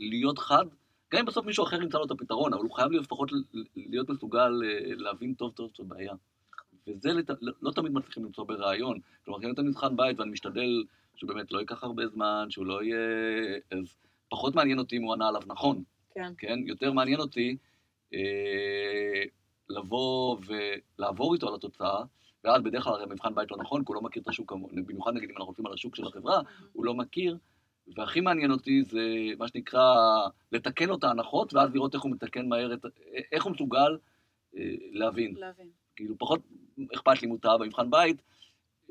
[0.00, 0.66] להיות חד,
[1.12, 3.30] גם אם בסוף מישהו אחר ימצא לו את הפתרון, אבל הוא חייב להיות לפחות
[3.76, 6.12] להיות מסוגל אה, להבין טוב טוב את הבעיה.
[6.86, 7.30] וזה לת,
[7.62, 8.98] לא, תמיד מצליחים למצוא ברעיון.
[9.24, 10.84] כלומר, כי אני נותן מבחן בית ואני משתדל
[11.16, 12.98] שבאמת לא ייקח הרבה זמן, שהוא לא יהיה...
[13.70, 13.96] אז
[14.28, 15.82] פחות מעניין אותי אם הוא ענה עליו נכון.
[16.14, 16.32] כן.
[16.38, 16.58] כן?
[16.66, 17.56] יותר מעניין אותי
[18.14, 19.22] אה,
[19.68, 22.02] לבוא ולעבור איתו על התוצאה,
[22.44, 24.52] ואז בדרך כלל הרי מבחן בית לא נכון, כי הוא לא מכיר את השוק,
[24.86, 26.40] במיוחד נגיד אם אנחנו הולכים על השוק של החברה,
[26.72, 27.36] הוא לא מכיר,
[27.96, 29.00] והכי מעניין אותי זה
[29.38, 29.94] מה שנקרא
[30.52, 32.86] לתקן לו את ההנחות, ואז לראות איך הוא מתקן מהר, את,
[33.32, 33.98] איך הוא מסוגל
[34.56, 35.34] אה, להבין.
[35.38, 35.70] להבין.
[35.96, 36.40] כאילו, פחות
[36.94, 38.22] אכפת לי טעה במבחן בית,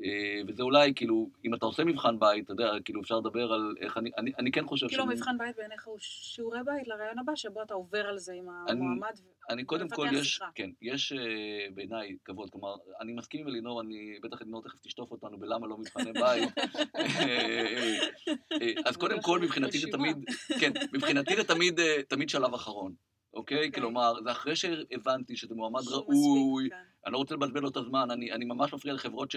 [0.04, 3.74] אה, וזה אולי, כאילו, אם אתה עושה מבחן בית, אתה יודע, כאילו, אפשר לדבר על
[3.80, 7.32] איך אני, אני, אני כן חושב כאילו, מבחן בית בעיניך הוא שיעורי בית לרעיון הבא,
[7.36, 9.18] שבו אתה עובר על זה עם המועמד.
[9.50, 14.18] אני קודם כל, יש, כן, יש אה, בעיניי כבוד, כלומר, אני מסכים עם אלינור, אני,
[14.22, 16.48] בטח אלינור תכף תשטוף אותנו בלמה לא מבחני בית.
[18.60, 20.16] אה, אז קודם כל, מבחינתי זה תמיד,
[20.60, 22.94] כן, מבחינתי זה תמיד, תמיד שלב אחרון.
[23.34, 23.70] אוקיי?
[23.70, 23.80] כן.
[23.80, 26.76] כלומר, זה אחרי שהבנתי שזה מועמד ראוי, כן.
[27.06, 29.36] אני לא רוצה לבזבז לו את הזמן, אני ממש מפריע לחברות ש...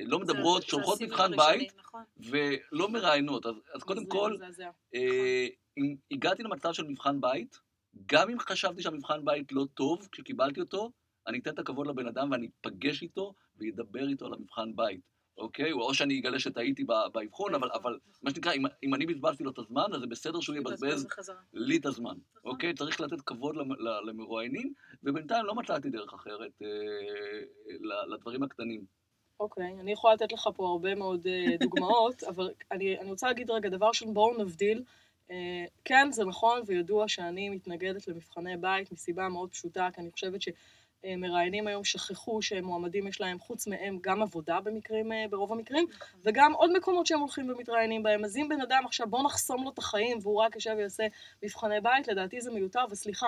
[0.00, 2.02] לא מדברות, שולחות מבחן בית, נכון.
[2.16, 3.46] ולא מראיינות.
[3.46, 4.36] אז, אז קודם כל,
[4.94, 5.46] אה,
[5.78, 7.60] אם הגעתי למצב של מבחן בית,
[8.06, 10.90] גם אם חשבתי שהמבחן בית לא טוב, כשקיבלתי אותו,
[11.26, 15.00] אני אתן את הכבוד לבן אדם ואני אפגש איתו וידבר איתו על המבחן בית,
[15.38, 15.72] אוקיי?
[15.72, 19.58] או שאני אגלה שטעיתי באבחון, אבל, אבל מה שנקרא, אם, אם אני בזבזתי לו את
[19.58, 21.06] הזמן, אז זה בסדר שהוא יבזבז
[21.52, 22.50] לי את הזמן, נכון.
[22.50, 22.74] אוקיי?
[22.74, 23.56] צריך לתת כבוד
[24.06, 24.72] למרואיינים,
[25.02, 28.84] ובינתיים לא מצאתי דרך אחרת אה, לדברים הקטנים.
[29.40, 31.30] אוקיי, אני יכולה לתת לך פה הרבה מאוד uh,
[31.64, 34.82] דוגמאות, אבל אני, אני רוצה להגיד רגע, דבר ראשון, בואו נבדיל.
[35.28, 35.32] Uh,
[35.84, 40.42] כן, זה נכון וידוע שאני מתנגדת למבחני בית מסיבה מאוד פשוטה, כי אני חושבת
[41.06, 46.20] שמראיינים היום שכחו שמועמדים יש להם, חוץ מהם, גם עבודה במקרים, uh, ברוב המקרים, נכון.
[46.24, 48.24] וגם עוד מקומות שהם הולכים ומתראיינים בהם.
[48.24, 51.04] אז אם בן אדם עכשיו, בואו נחסום לו את החיים והוא רק יושב ויעשה
[51.42, 53.26] מבחני בית, לדעתי זה מיותר, וסליחה,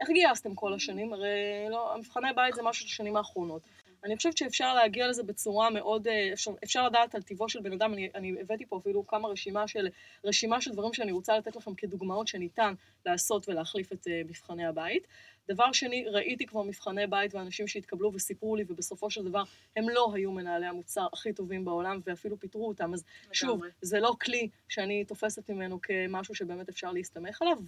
[0.00, 1.12] איך גייסתם כל השנים?
[1.12, 3.62] הרי לא, מבחני בית זה משהו של השנים האחרונות.
[4.04, 7.72] אני חושבת שאפשר להגיע לזה בצורה מאוד, אה, אפשר, אפשר לדעת על טיבו של בן
[7.72, 9.88] אדם, אני, אני הבאתי פה אפילו כמה רשימה של,
[10.24, 12.74] רשימה של דברים שאני רוצה לתת לכם כדוגמאות שניתן
[13.06, 15.06] לעשות ולהחליף את uh, מבחני הבית.
[15.48, 19.42] דבר שני, ראיתי כבר מבחני בית ואנשים שהתקבלו וסיפרו לי, ובסופו של דבר
[19.76, 22.94] הם לא היו מנהלי המוצר הכי טובים בעולם, ואפילו פיטרו אותם.
[22.94, 27.58] אז שוב, זה לא כלי שאני תופסת ממנו כמשהו שבאמת אפשר להסתמך עליו.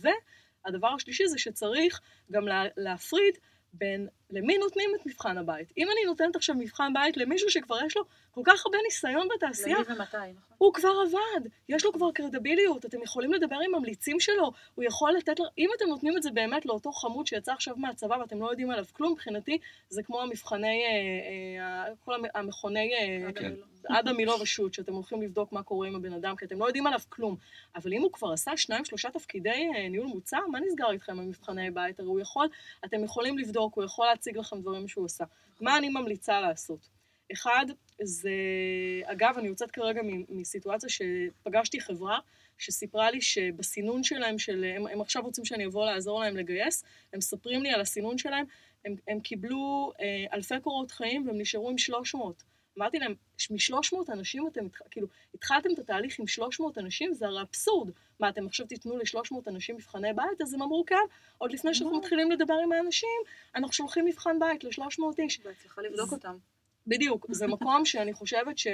[0.64, 3.38] והדבר השלישי זה שצריך גם לה, להפריד
[3.72, 5.72] בין למי נותנים את מבחן הבית.
[5.78, 9.78] אם אני נותנת עכשיו מבחן בית למישהו שכבר יש לו כל כך הרבה ניסיון בתעשייה,
[9.78, 10.56] למי ומתי, נכון?
[10.58, 15.12] הוא כבר עבד, יש לו כבר קרדיביליות, אתם יכולים לדבר עם ממליצים שלו, הוא יכול
[15.12, 18.70] לתת, אם אתם נותנים את זה באמת לאותו חמוד שיצא עכשיו מהצבא ואתם לא יודעים
[18.70, 23.52] עליו כלום, מבחינתי זה כמו המבחני, אה, אה, כל המכוני, אה, כן.
[23.88, 26.86] עד המילו ושות', שאתם הולכים לבדוק מה קורה עם הבן אדם, כי אתם לא יודעים
[26.86, 27.36] עליו כלום.
[27.76, 32.00] אבל אם הוא כבר עשה שניים, שלושה תפקידי ניהול מוצר, מה נסגר איתכם במבחני בית?
[32.00, 32.48] הרי הוא יכול,
[32.84, 35.24] אתם יכולים לבדוק, הוא יכול להציג לכם דברים שהוא עשה.
[35.60, 36.88] מה אני ממליצה לעשות?
[37.32, 37.66] אחד,
[38.02, 38.30] זה,
[39.04, 42.18] אגב, אני יוצאת כרגע מסיטואציה שפגשתי חברה
[42.58, 47.18] שסיפרה לי שבסינון שלהם, של, הם, הם עכשיו רוצים שאני אבוא לעזור להם לגייס, הם
[47.18, 48.44] מספרים לי על הסינון שלהם,
[48.84, 52.42] הם, הם קיבלו אה, אלפי קורות חיים והם נשארו עם 300.
[52.78, 53.14] אמרתי להם,
[53.50, 57.90] מ-300 אנשים אתם, כאילו, התחלתם את התהליך עם 300 אנשים, זה הרי אבסורד.
[58.20, 60.40] מה, אתם עכשיו תיתנו ל-300 אנשים מבחני בית?
[60.42, 60.96] אז הם אמרו, כן,
[61.38, 63.18] עוד לפני שאנחנו מתחילים לדבר עם האנשים,
[63.54, 65.40] אנחנו שולחים מבחן בית ל-300 איש.
[65.40, 66.36] בהצלחה לבדוק אותם.
[66.86, 68.66] בדיוק, זה מקום שאני חושבת ש...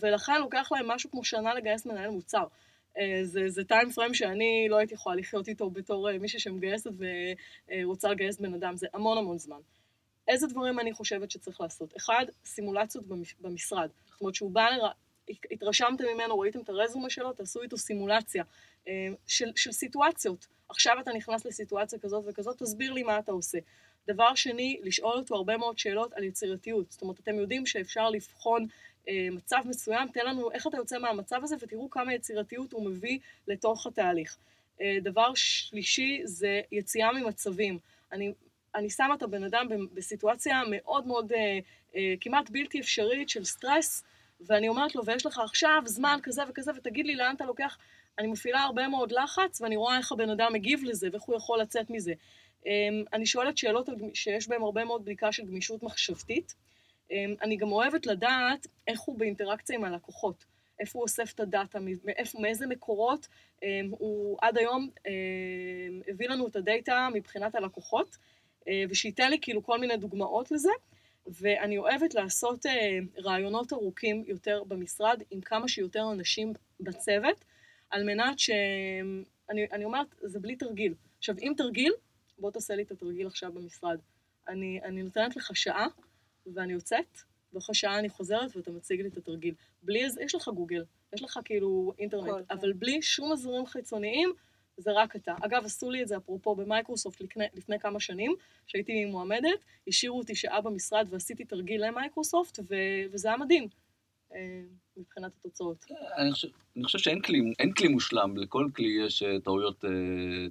[0.00, 2.46] ולכן לוקח להם משהו כמו שנה לגייס מנהל מוצר.
[2.98, 6.90] אה, זה, זה טיים פריים שאני לא הייתי יכולה לחיות איתו בתור אה, מישהי שמגייסת
[7.68, 9.60] ורוצה לגייס בן אדם, זה המון המון זמן.
[10.28, 11.96] איזה דברים אני חושבת שצריך לעשות?
[11.96, 13.04] אחד, סימולציות
[13.40, 13.90] במשרד.
[14.10, 14.88] זאת אומרת, שהוא בא, לר...
[15.50, 18.44] התרשמתם ממנו, ראיתם את הרזומה שלו, תעשו איתו סימולציה
[18.88, 20.46] אה, של, של סיטואציות.
[20.68, 23.58] עכשיו אתה נכנס לסיטואציה כזאת וכזאת, תסביר לי מה אתה עושה.
[24.06, 26.90] דבר שני, לשאול אותו הרבה מאוד שאלות על יצירתיות.
[26.90, 28.66] זאת אומרת, אתם יודעים שאפשר לבחון
[29.08, 33.18] אה, מצב מסוים, תן לנו איך אתה יוצא מהמצב הזה ותראו כמה יצירתיות הוא מביא
[33.48, 34.36] לתוך התהליך.
[34.80, 37.78] אה, דבר שלישי זה יציאה ממצבים.
[38.12, 38.32] אני,
[38.74, 41.58] אני שמה את הבן אדם בסיטואציה מאוד מאוד אה,
[41.96, 44.04] אה, כמעט בלתי אפשרית של סטרס,
[44.40, 47.78] ואני אומרת לו, ויש לך עכשיו זמן כזה וכזה, ותגיד לי לאן אתה לוקח.
[48.18, 51.60] אני מפעילה הרבה מאוד לחץ, ואני רואה איך הבן אדם מגיב לזה ואיך הוא יכול
[51.60, 52.12] לצאת מזה.
[52.66, 56.54] אמ, אני שואלת שאלות שיש בהן הרבה מאוד בדיקה של גמישות מחשבתית.
[57.10, 60.44] אמ, אני גם אוהבת לדעת איך הוא באינטראקציה עם הלקוחות,
[60.80, 63.28] איפה הוא אוסף את הדאטה, מאיפה, מאיזה מקורות
[63.62, 64.88] אמ, הוא עד היום
[66.08, 68.16] הביא לנו את הדאטה מבחינת הלקוחות,
[68.90, 70.70] ושייתן לי כאילו כל מיני דוגמאות לזה.
[71.26, 77.44] ואני אוהבת לעשות אה, רעיונות ארוכים יותר במשרד עם כמה שיותר אנשים בצוות,
[77.90, 78.50] על מנת ש...
[79.50, 80.94] אני, אני אומרת, זה בלי תרגיל.
[81.18, 81.92] עכשיו, עם תרגיל,
[82.38, 83.98] בוא תעשה לי את התרגיל עכשיו במשרד.
[84.48, 85.86] אני, אני נותנת לך שעה,
[86.54, 87.18] ואני יוצאת,
[87.52, 89.54] ואחרי שעה אני חוזרת ואתה מציג לי את התרגיל.
[89.82, 92.78] בלי איזה, יש לך גוגל, יש לך כאילו אינטרנט, כל, אבל כן.
[92.78, 94.32] בלי שום עזרים חיצוניים,
[94.76, 95.34] זה רק אתה.
[95.42, 98.34] אגב, עשו לי את זה אפרופו במייקרוסופט לפני, לפני כמה שנים,
[98.66, 102.74] שהייתי מועמדת, השאירו אותי שעה במשרד ועשיתי תרגיל למייקרוסופט, ו,
[103.12, 103.68] וזה היה מדהים.
[104.34, 104.60] אה,
[104.96, 105.86] מבחינת התוצאות.
[106.18, 109.90] אני חושב, אני חושב שאין כלי, כלי מושלם, לכל כלי יש אה, טעויות, אה,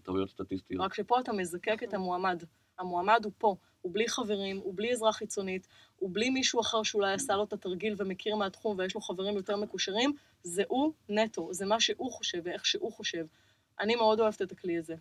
[0.04, 0.82] טעויות סטטיסטיות.
[0.82, 2.44] רק שפה אתה מזקק את המועמד.
[2.80, 7.14] המועמד הוא פה, הוא בלי חברים, הוא בלי עזרה חיצונית, הוא בלי מישהו אחר שאולי
[7.14, 11.66] עשה לו את התרגיל ומכיר מהתחום ויש לו חברים יותר מקושרים, זה הוא נטו, זה
[11.66, 13.26] מה שהוא חושב ואיך שהוא חושב.
[13.80, 14.96] אני מאוד אוהבת את הכלי הזה.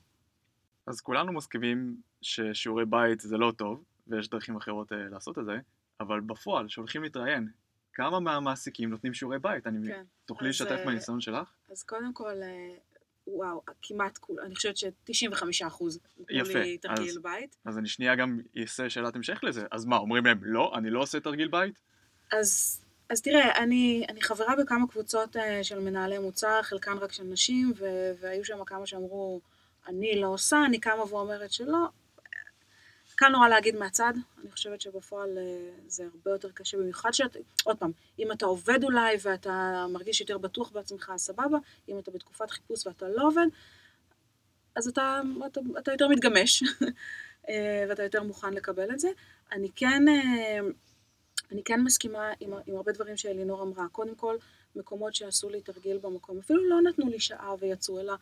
[0.86, 5.58] אז כולנו מסכימים ששיעורי בית זה לא טוב, ויש דרכים אחרות לעשות את זה,
[6.00, 7.48] אבל בפועל, כשהולכים להתראיין,
[7.94, 9.66] כמה מהמעסיקים נותנים שיעורי בית?
[9.66, 10.04] אני כן.
[10.24, 11.52] תוכלי לשתף uh, מהניסיון שלך?
[11.70, 12.80] אז קודם כל, uh,
[13.26, 15.98] וואו, כמעט כול, אני חושבת ש-95 אחוז
[16.30, 17.56] יפה, לי תרגיל אז, בית.
[17.64, 19.66] אז אני שנייה גם אעשה שאלת המשך לזה.
[19.70, 21.80] אז מה, אומרים להם, לא, אני לא עושה תרגיל בית?
[22.32, 27.24] אז, אז תראה, אני, אני חברה בכמה קבוצות uh, של מנהלי מוצר, חלקן רק של
[27.24, 27.72] נשים,
[28.20, 29.40] והיו שם כמה שאמרו,
[29.88, 31.78] אני לא עושה, אני קמה ואומרת שלא,
[33.14, 34.12] קל נורא להגיד מהצד,
[34.42, 38.84] אני חושבת שבפועל אה, זה הרבה יותר קשה, במיוחד שאת, עוד פעם, אם אתה עובד
[38.84, 43.46] אולי ואתה מרגיש יותר בטוח בעצמך, סבבה, אם אתה בתקופת חיפוש ואתה לא עובד,
[44.76, 46.62] אז אתה, אתה, אתה יותר מתגמש,
[47.48, 49.08] אה, ואתה יותר מוכן לקבל את זה.
[49.52, 50.58] אני כן, אה,
[51.54, 53.88] אני כן מסכימה עם, עם הרבה דברים שאלינור אמרה.
[53.92, 54.36] קודם כל,
[54.76, 58.14] מקומות שעשו לי תרגיל במקום, אפילו לא נתנו לי שעה ויצאו, אלא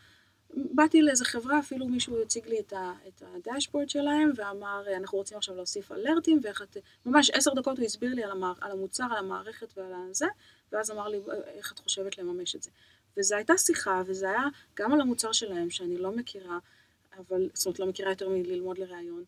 [0.55, 5.37] באתי לאיזה חברה, אפילו מישהו הציג לי את, ה, את הדשבורד שלהם, ואמר, אנחנו רוצים
[5.37, 9.05] עכשיו להוסיף אלרטים, ואיך את, ממש עשר דקות הוא הסביר לי על, המע, על המוצר,
[9.05, 10.27] על המערכת ועל זה,
[10.73, 12.71] ואז אמר לי, איך את חושבת לממש את זה.
[13.17, 14.45] וזו הייתה שיחה, וזה היה
[14.77, 16.59] גם על המוצר שלהם, שאני לא מכירה,
[17.19, 19.25] אבל, זאת אומרת, לא מכירה יותר מללמוד לראיון,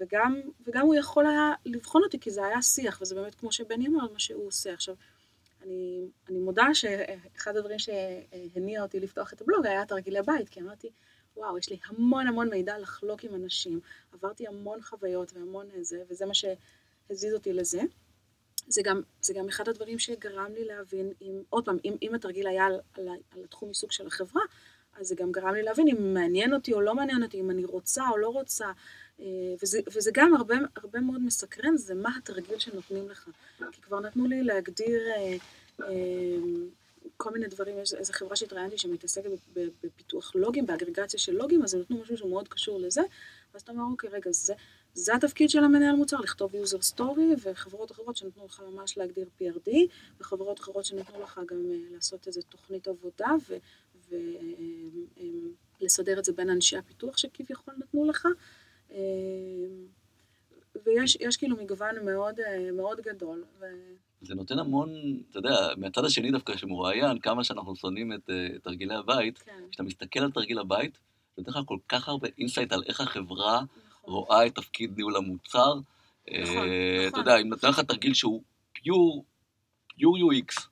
[0.00, 3.86] וגם, וגם הוא יכול היה לבחון אותי, כי זה היה שיח, וזה באמת כמו שבני
[3.86, 4.72] אמר, מה שהוא עושה.
[4.72, 4.94] עכשיו,
[5.62, 10.90] אני, אני מודה שאחד הדברים שהניע אותי לפתוח את הבלוג היה תרגילי בית, כי אמרתי,
[11.36, 13.80] וואו, יש לי המון המון מידע לחלוק עם אנשים,
[14.12, 17.80] עברתי המון חוויות והמון זה, וזה מה שהזיז אותי לזה.
[18.68, 22.46] זה גם, זה גם אחד הדברים שגרם לי להבין, אם, עוד פעם, אם, אם התרגיל
[22.46, 24.42] היה על, על, על התחום עיסוק של החברה,
[24.96, 27.64] אז זה גם גרם לי להבין אם מעניין אותי או לא מעניין אותי, אם אני
[27.64, 28.66] רוצה או לא רוצה,
[29.62, 33.28] וזה, וזה גם הרבה, הרבה מאוד מסקרן, זה מה התרגיל שנותנים לך.
[33.72, 35.36] כי כבר נתנו לי להגדיר אה,
[35.82, 36.36] אה,
[37.16, 39.30] כל מיני דברים, יש איזו חברה שהתראיינתי שמתעסקת
[39.84, 43.00] בפיתוח לוגים, באגרגציה של לוגים, אז הם נתנו משהו שהוא מאוד קשור לזה,
[43.52, 44.54] ואז אתה אומר, אוקיי, רגע, זה,
[44.94, 49.70] זה התפקיד של המנהל מוצר, לכתוב user story, וחברות אחרות שנתנו לך ממש להגדיר PRD,
[50.20, 53.30] וחברות אחרות שנתנו לך גם לעשות איזו תוכנית עבודה,
[55.80, 58.28] ולסדר את זה בין אנשי הפיתוח שכביכול נתנו לך.
[60.86, 62.34] ויש כאילו מגוון מאוד,
[62.72, 63.44] מאוד גדול.
[63.60, 63.64] ו...
[64.24, 64.90] זה נותן המון,
[65.30, 69.52] אתה יודע, מהצד השני דווקא, שמרואיין, כמה שאנחנו שונאים את uh, תרגילי הבית, כן.
[69.70, 70.98] כשאתה מסתכל על תרגיל הבית,
[71.36, 74.14] זה נותן לך כל כך הרבה insight על איך החברה נכון.
[74.14, 75.74] רואה את תפקיד ניהול המוצר.
[75.74, 75.84] נכון,
[76.28, 76.68] uh, נכון.
[77.08, 78.42] אתה יודע, אם נותן לך תרגיל שהוא
[78.72, 79.24] pure,
[79.88, 80.68] pure UX,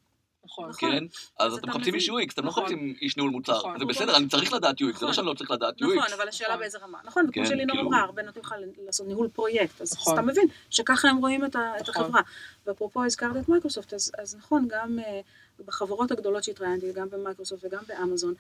[0.53, 0.73] נכון.
[0.79, 1.05] כן?
[1.39, 2.63] אז אתם מחפשים איש UX, אתם לא נכון.
[2.63, 3.59] מחפשים איש ניהול מוצר.
[3.59, 3.79] נכון.
[3.79, 5.85] זה בסדר, אני צריך לדעת UX, זה לא שאני לא צריך לדעת UX.
[5.85, 6.99] נכון, אבל השאלה באיזה רמה.
[7.05, 8.55] נכון, וכמו כן, שאלינור כאילו- אמרה, הרבה נותנים לך
[8.87, 11.57] לעשות ניהול פרויקט, אז אתה מבין שככה הם רואים את
[11.89, 12.21] החברה.
[12.67, 15.21] ואפרופו הזכרת את מייקרוסופט, אז נכון, גם אה,
[15.67, 18.35] בחברות הגדולות שהתראיינתי, גם במייקרוסופט וגם באמזון,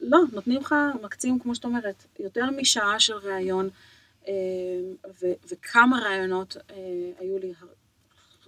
[0.00, 3.68] לא, נותנים לך, מקצים, כמו שאת אומרת, יותר משעה של ראיון,
[4.28, 4.32] אה,
[5.50, 6.76] וכמה ראיונות אה,
[7.18, 7.52] היו לי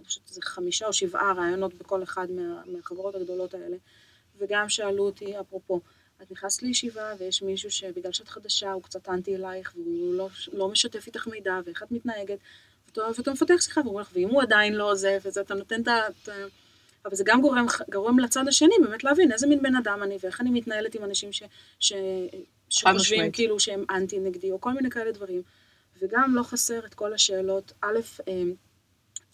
[0.04, 3.76] אני חושבת שזה חמישה או שבעה רעיונות בכל אחד מה, מהחברות הגדולות האלה,
[4.38, 5.80] וגם שאלו אותי, אפרופו,
[6.22, 10.68] את נכנסת לישיבה ויש מישהו שבגלל שאת חדשה הוא קצת אנטי אלייך והוא לא, לא
[10.68, 12.38] משתף איתך מידע ואיך את מתנהגת,
[12.86, 15.82] ואתה, ואתה מפתח שיחה והוא אומר לך, ואם הוא עדיין לא זה וזה, אתה נותן
[15.82, 16.00] את ה...
[17.04, 20.40] אבל זה גם גורם, גורם לצד השני באמת להבין איזה מין בן אדם אני ואיך
[20.40, 21.42] אני מתנהלת עם אנשים ש,
[21.80, 21.92] ש,
[22.68, 25.42] שחושבים כאילו שהם אנטי נגדי או כל מיני כאלה דברים.
[26.02, 27.98] וגם לא חסר את כל השאלות, א',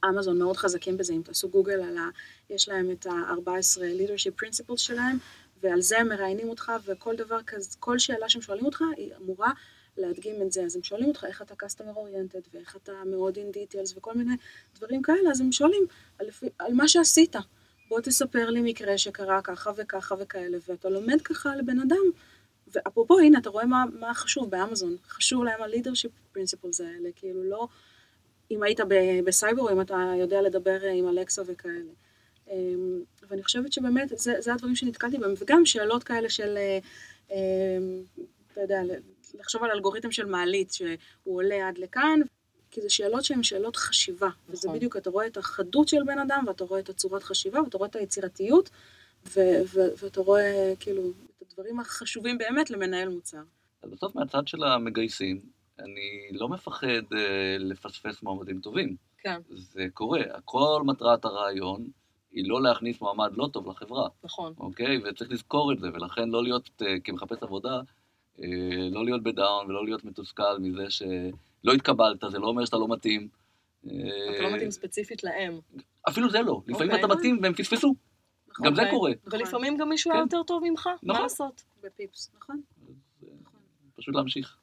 [0.08, 2.08] אמזון מאוד חזקים בזה, אם תעשו גוגל על ה...
[2.50, 5.18] יש להם את ה-14 leadership principles שלהם,
[5.62, 9.52] ועל זה הם מראיינים אותך, וכל דבר כזה, כל שאלה שהם שואלים אותך, היא אמורה
[9.96, 10.62] להדגים את זה.
[10.62, 14.34] אז הם שואלים אותך איך אתה customer oriented, ואיך אתה מאוד in details, וכל מיני
[14.74, 15.86] דברים כאלה, אז הם שואלים
[16.18, 16.26] על,
[16.58, 17.36] על מה שעשית.
[17.88, 22.10] בוא תספר לי מקרה שקרה ככה וככה וכאלה, ואתה לומד ככה על אדם.
[22.72, 24.96] ואפרופו, הנה, אתה רואה מה, מה חשוב באמזון.
[25.08, 27.68] חשוב להם ה-leadership principles האלה, כאילו לא...
[28.50, 28.80] אם היית
[29.24, 31.90] בסייבר, או אם אתה יודע לדבר עם אלקסה וכאלה.
[32.50, 36.78] אמ, ואני חושבת שבאמת, זה, זה הדברים שנתקלתי בהם, וגם שאלות כאלה של, אה,
[37.30, 38.02] אמ,
[38.52, 38.80] אתה יודע,
[39.38, 42.20] לחשוב על אלגוריתם של מעלית, שהוא עולה עד לכאן,
[42.70, 44.54] כי זה שאלות שהן שאלות חשיבה, נכון.
[44.54, 47.78] וזה בדיוק, אתה רואה את החדות של בן אדם, ואתה רואה את הצורת חשיבה, ואתה
[47.78, 48.70] רואה את היצירתיות,
[49.26, 51.02] ו- ו- ואתה רואה כאילו
[51.38, 53.42] את הדברים החשובים באמת למנהל מוצר.
[53.82, 55.40] אז בסוף מהצד של המגייסים,
[55.84, 58.96] אני לא מפחד אה, לפספס מועמדים טובים.
[59.18, 59.40] כן.
[59.48, 60.20] זה קורה.
[60.44, 61.88] כל מטרת הרעיון
[62.32, 64.08] היא לא להכניס מועמד לא טוב לחברה.
[64.24, 64.54] נכון.
[64.58, 64.98] אוקיי?
[64.98, 67.80] וצריך לזכור את זה, ולכן לא להיות, אה, כמחפש עבודה,
[68.42, 68.46] אה,
[68.90, 73.28] לא להיות בדאון ולא להיות מתוסכל מזה שלא התקבלת, זה לא אומר שאתה לא מתאים.
[73.80, 75.60] אתה לא מתאים ספציפית להם.
[76.08, 76.62] אפילו זה לא.
[76.66, 77.04] לפעמים אוקיי.
[77.04, 77.94] אתה מתאים והם פספסו.
[78.48, 79.12] נכון, גם זה קורה.
[79.26, 80.24] ולפעמים גם מישהו היה כן.
[80.24, 81.22] יותר טוב ממך, מה נכון.
[81.22, 81.62] לעשות?
[81.82, 82.60] בפיפס, נכון.
[83.96, 84.59] פשוט להמשיך.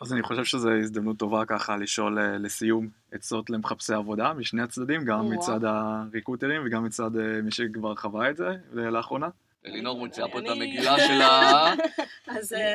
[0.00, 5.04] אז אני חושב שזו הזדמנות טובה ככה לשאול אה, לסיום עצות למחפשי עבודה משני הצדדים,
[5.04, 9.28] גם מצד הריקוטרים וגם מצד אה, מי שכבר חווה את זה לאחרונה.
[9.66, 11.74] אלינור מוציאה פה את המגילה שלה.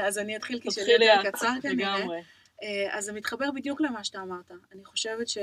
[0.07, 2.05] אז אני אתחיל כי שלי יותר קצר כנראה.
[2.91, 4.51] אז זה מתחבר בדיוק למה שאתה אמרת.
[4.71, 5.37] אני חושבת ש...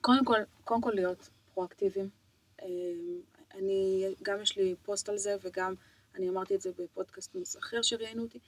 [0.00, 2.08] קודם כל, קודם כל להיות פרואקטיביים.
[3.54, 5.74] אני, גם יש לי פוסט על זה וגם
[6.14, 8.38] אני אמרתי את זה בפודקאסט אחר שראיינו אותי.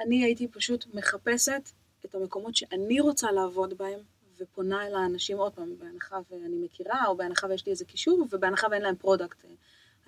[0.00, 1.70] אני הייתי פשוט מחפשת
[2.04, 3.98] את המקומות שאני רוצה לעבוד בהם,
[4.40, 8.66] ופונה אל האנשים עוד פעם, בהנחה ואני מכירה, או בהנחה ויש לי איזה קישור, ובהנחה
[8.70, 9.44] ואין להם product.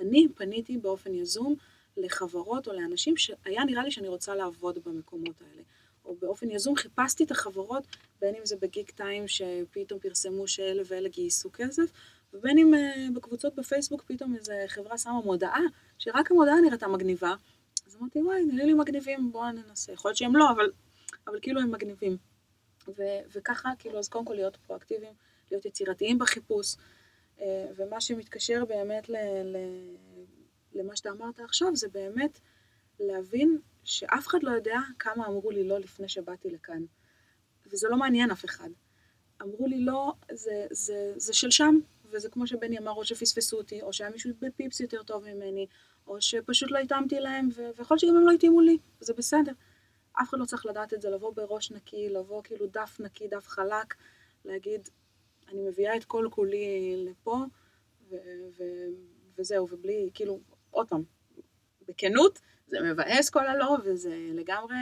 [0.01, 1.55] אני פניתי באופן יזום
[1.97, 5.63] לחברות או לאנשים שהיה נראה לי שאני רוצה לעבוד במקומות האלה.
[6.05, 7.85] או באופן יזום חיפשתי את החברות,
[8.21, 11.91] בין אם זה בגיק טיים שפתאום פרסמו שאלה ואלה גייסו כסף,
[12.35, 15.61] ובין אם uh, בקבוצות בפייסבוק פתאום איזה חברה שמה מודעה,
[15.99, 17.35] שרק המודעה נראתה מגניבה,
[17.91, 19.93] אז אמרתי, וואי, נראה לי מגניבים, בואו ננסה.
[19.93, 20.73] יכול להיות שהם לא, אבל,
[21.27, 22.17] אבל כאילו הם מגניבים.
[22.89, 25.13] ו, וככה, כאילו, אז קודם כל להיות פרואקטיביים,
[25.51, 26.77] להיות יצירתיים בחיפוש,
[27.41, 29.57] אה, ומה שמתקשר באמת ל, ל,
[30.73, 32.41] למה שאתה אמרת עכשיו, זה באמת
[33.01, 36.83] להבין שאף אחד לא יודע כמה אמרו לי לא לפני שבאתי לכאן.
[37.67, 38.71] וזה לא מעניין אף אחד.
[39.43, 41.79] אמרו לי, לא, זה, זה, זה של שם,
[42.11, 45.67] וזה כמו שבני אמר, או שפספסו אותי, או שהיה מישהו בפיפס יותר טוב ממני,
[46.11, 49.53] או שפשוט לא התאמתי להם, ויכול להיות שגם הם לא התאימו לי, וזה בסדר.
[50.13, 53.47] אף אחד לא צריך לדעת את זה, לבוא בראש נקי, לבוא כאילו דף נקי, דף
[53.47, 53.95] חלק,
[54.45, 54.89] להגיד,
[55.49, 57.37] אני מביאה את כל כולי לפה,
[58.11, 58.17] ו-
[58.59, 58.89] ו-
[59.39, 60.41] וזהו, ובלי, כאילו,
[60.71, 61.03] עוד פעם,
[61.89, 64.77] בכנות, זה מבאס כל הלא, וזה לגמרי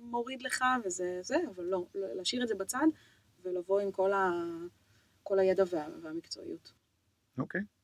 [0.00, 2.86] מוריד לך, וזה זה, אבל לא, להשאיר את זה בצד,
[3.42, 4.30] ולבוא עם כל, ה,
[5.22, 6.72] כל הידע וה, והמקצועיות.
[7.38, 7.60] אוקיי.
[7.60, 7.77] Okay.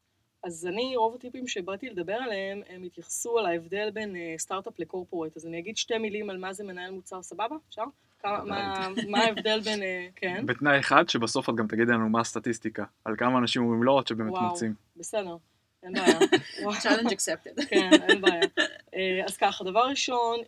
[0.44, 5.36] אז אני, רוב הטיפים שבאתי לדבר עליהם, הם התייחסו על ההבדל בין uh, סטארט-אפ לקורפורט.
[5.36, 7.56] אז אני אגיד שתי מילים על מה זה מנהל מוצר, סבבה?
[7.68, 7.84] אפשר?
[8.24, 9.84] מה, מה ההבדל בין, uh,
[10.16, 10.46] כן?
[10.46, 12.84] בתנאי אחד, שבסוף את גם תגידי לנו מה הסטטיסטיקה.
[13.04, 14.74] על כמה אנשים אומרים לא, עד שבאמת וואו, מוצאים.
[14.96, 15.36] בסדר,
[15.82, 16.18] אין בעיה.
[16.60, 17.64] challenge accepted.
[17.70, 18.42] כן, אין בעיה.
[18.42, 20.38] Uh, אז ככה, דבר ראשון,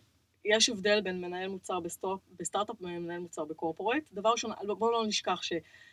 [0.45, 1.79] יש הבדל בין מנהל מוצר
[2.39, 4.03] בסטארט-אפ ומנהל מוצר בקורפורט.
[4.13, 5.39] דבר ראשון, בואו לא נשכח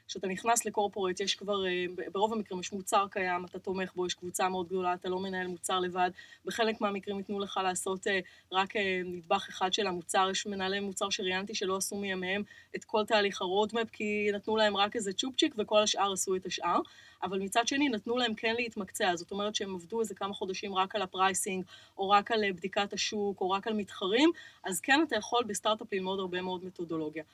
[0.09, 4.15] שכשאתה נכנס לקורפורט, יש כבר, אה, ברוב המקרים יש מוצר קיים, אתה תומך בו, יש
[4.15, 6.11] קבוצה מאוד גדולה, אתה לא מנהל מוצר לבד.
[6.45, 8.21] בחלק מהמקרים ייתנו לך לעשות אה,
[8.53, 10.29] רק אה, נדבך אחד של המוצר.
[10.31, 12.43] יש מנהלי מוצר שראיינתי שלא עשו מימיהם
[12.77, 16.47] את כל תהליך ה roadmap, כי נתנו להם רק איזה צ'ופצ'יק וכל השאר עשו את
[16.47, 16.81] השאר.
[17.23, 20.95] אבל מצד שני נתנו להם כן להתמקצע, זאת אומרת שהם עבדו איזה כמה חודשים רק
[20.95, 21.65] על ה pricing,
[21.99, 24.31] או רק על בדיקת השוק, או רק על מתחרים,
[24.65, 27.25] אז כן אתה יכול בסטארט-אפ ללמוד הרבה מאוד מתודולוגיה.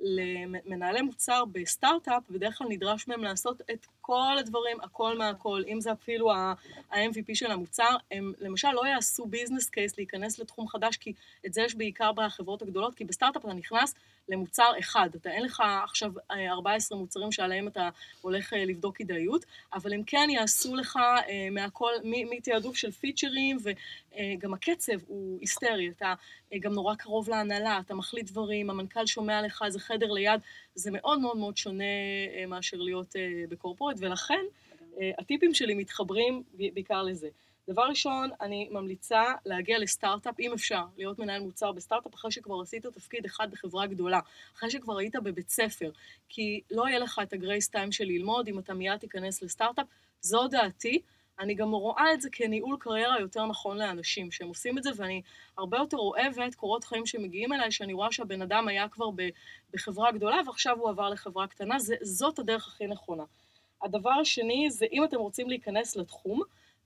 [0.00, 5.92] למנהלי מוצר בסטארט-אפ, בדרך כלל נדרש מהם לעשות את כל הדברים, הכל מהכל, אם זה
[5.92, 11.12] אפילו ה-MVP של המוצר, הם למשל לא יעשו business case להיכנס לתחום חדש, כי
[11.46, 13.94] את זה יש בעיקר בחברות הגדולות, כי בסטארט-אפ אתה נכנס
[14.28, 17.88] למוצר אחד, אתה אין לך עכשיו 14 אה, מוצרים שעליהם אתה
[18.20, 24.54] הולך אה, לבדוק כדאיות, אבל הם כן יעשו לך אה, מהכל, מתעדוף של פיצ'רים, וגם
[24.54, 26.14] הקצב הוא היסטרי, אתה
[26.60, 30.40] גם נורא קרוב להנהלה, אתה מחליט דברים, המנכ"ל שומע לך איזה חדר ליד,
[30.80, 31.84] זה מאוד מאוד מאוד שונה
[32.48, 33.14] מאשר להיות
[33.48, 34.44] בקורפורט, ולכן
[35.18, 37.28] הטיפים שלי מתחברים בעיקר לזה.
[37.68, 42.86] דבר ראשון, אני ממליצה להגיע לסטארט-אפ, אם אפשר, להיות מנהל מוצר בסטארט-אפ, אחרי שכבר עשית
[42.86, 44.20] תפקיד אחד בחברה גדולה,
[44.56, 45.90] אחרי שכבר היית בבית ספר,
[46.28, 49.86] כי לא יהיה לך את הגרייס טיים של ללמוד אם אתה מיד תיכנס לסטארט-אפ,
[50.20, 51.02] זו דעתי.
[51.40, 55.22] אני גם רואה את זה כניהול קריירה יותר נכון לאנשים שהם עושים את זה, ואני
[55.58, 59.06] הרבה יותר אוהבת קורות חיים שמגיעים אליי, שאני רואה שהבן אדם היה כבר
[59.72, 63.24] בחברה גדולה ועכשיו הוא עבר לחברה קטנה, זה, זאת הדרך הכי נכונה.
[63.82, 66.40] הדבר השני זה אם אתם רוצים להיכנס לתחום,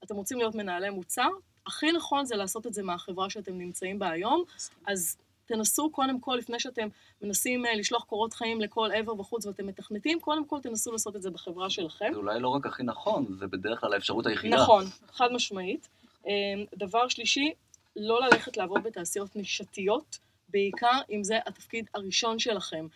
[0.05, 1.29] אתם רוצים להיות מנהלי מוצר,
[1.67, 4.45] הכי נכון זה לעשות את זה מהחברה שאתם נמצאים בה היום,
[4.87, 5.17] אז
[5.47, 6.89] תנסו קודם כל, לפני שאתם
[7.23, 11.23] מנסים אה, לשלוח קורות חיים לכל עבר בחוץ ואתם מתכנתים, קודם כל תנסו לעשות את
[11.23, 12.09] זה בחברה שלכם.
[12.13, 14.57] זה אולי לא רק הכי נכון, זה בדרך כלל האפשרות היחידה.
[14.57, 15.89] נכון, חד משמעית.
[16.27, 16.31] אמ,
[16.75, 17.53] דבר שלישי,
[17.97, 20.19] לא ללכת לעבוד בתעשיות נישתיות,
[20.49, 22.87] בעיקר אם זה התפקיד הראשון שלכם.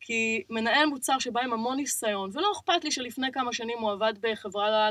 [0.00, 4.12] כי מנהל מוצר שבא עם המון ניסיון, ולא אכפת לי שלפני כמה שנים הוא עבד
[4.20, 4.88] בחברה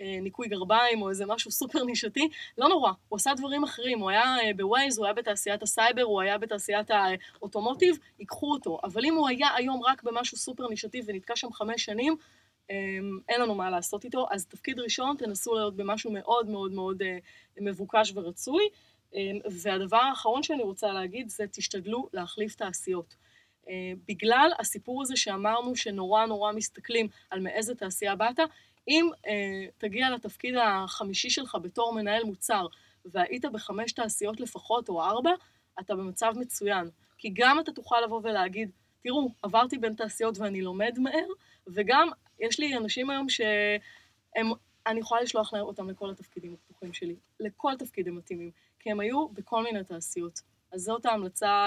[0.00, 2.28] לניקוי גרביים או איזה משהו סופר נישתי,
[2.58, 6.20] לא נורא, הוא עשה דברים אחרים, הוא היה אה, בווייז, הוא היה בתעשיית הסייבר, הוא
[6.20, 8.78] היה בתעשיית ה automotive, ייקחו אותו.
[8.84, 12.16] אבל אם הוא היה היום רק במשהו סופר נישתי ונתקע שם חמש שנים,
[12.70, 17.02] אמ, אין לנו מה לעשות איתו, אז תפקיד ראשון, תנסו להיות במשהו מאוד מאוד מאוד
[17.02, 17.18] אה,
[17.60, 18.68] מבוקש ורצוי.
[19.14, 23.14] אמ, והדבר האחרון שאני רוצה להגיד זה תשתדלו להחליף תעשיות.
[23.68, 28.40] אה, בגלל הסיפור הזה שאמרנו שנורא נורא מסתכלים על מאיזה תעשייה באת,
[28.88, 32.66] אם אה, תגיע לתפקיד החמישי שלך בתור מנהל מוצר
[33.04, 35.30] והיית בחמש תעשיות לפחות או ארבע,
[35.80, 36.90] אתה במצב מצוין.
[37.18, 38.70] כי גם אתה תוכל לבוא ולהגיד,
[39.02, 41.26] תראו, עברתי בין תעשיות ואני לומד מהר,
[41.66, 42.08] וגם
[42.40, 44.52] יש לי אנשים היום שהם,
[44.86, 48.50] אני יכולה לשלוח אותם לכל התפקידים הפתוחים שלי, לכל תפקיד הם מתאימים,
[48.80, 50.40] כי הם היו בכל מיני תעשיות.
[50.72, 51.66] אז זאת ההמלצה...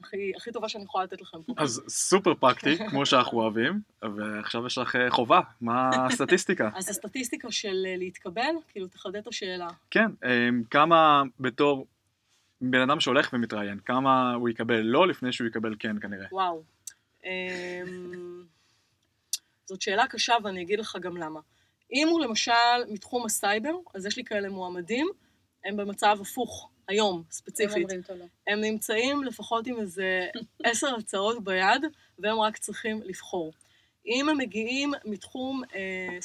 [0.00, 1.52] הכי, הכי טובה שאני יכולה לתת לכם פה.
[1.56, 6.70] אז סופר פרקטי, כמו שאנחנו אוהבים, ועכשיו יש לך אה, חובה, מה הסטטיסטיקה?
[6.74, 9.68] אז הסטטיסטיקה של אה, להתקבל, כאילו תחדד את השאלה.
[9.90, 11.86] כן, אה, כמה בתור
[12.60, 16.26] בן אדם שהולך ומתראיין, כמה הוא יקבל לא לפני שהוא יקבל כן כנראה.
[16.32, 16.62] וואו.
[19.66, 21.40] זאת שאלה קשה ואני אגיד לך גם למה.
[21.92, 22.52] אם הוא למשל
[22.88, 25.08] מתחום הסייבר, אז יש לי כאלה מועמדים,
[25.64, 26.70] הם במצב הפוך.
[26.88, 27.88] היום, ספציפית.
[28.46, 30.26] הם נמצאים לפחות עם איזה
[30.64, 31.82] עשר הצעות ביד,
[32.18, 33.52] והם רק צריכים לבחור.
[34.06, 36.18] אם הם מגיעים מתחום, אה,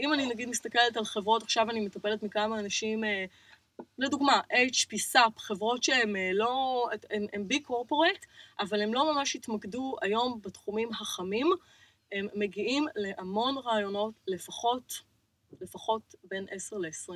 [0.00, 3.24] אם אני נגיד מסתכלת על חברות, עכשיו אני מטפלת מכמה אנשים, אה,
[3.98, 6.84] לדוגמה, HP, SAP, חברות שהן אה, לא,
[7.32, 8.26] הם big corporate,
[8.60, 11.50] אבל הם לא ממש התמקדו היום בתחומים החמים,
[12.12, 15.02] הם מגיעים להמון רעיונות, לפחות,
[15.60, 17.12] לפחות בין 10 ל-20.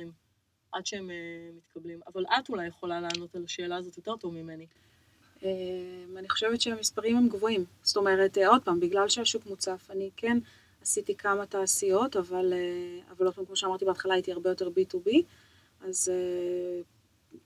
[0.71, 1.99] עד שהם uh, מתקבלים.
[2.13, 4.65] אבל את אולי יכולה לענות על השאלה הזאת יותר טוב ממני.
[5.43, 5.49] אה,
[6.17, 7.65] אני חושבת שהמספרים הם גבוהים.
[7.83, 10.37] זאת אומרת, אה, עוד פעם, בגלל שהשוק מוצף, אני כן
[10.81, 15.09] עשיתי כמה תעשיות, אבל, אה, אבל עוד פעם, כמו שאמרתי בהתחלה, הייתי הרבה יותר B2B,
[15.81, 16.81] אז אה,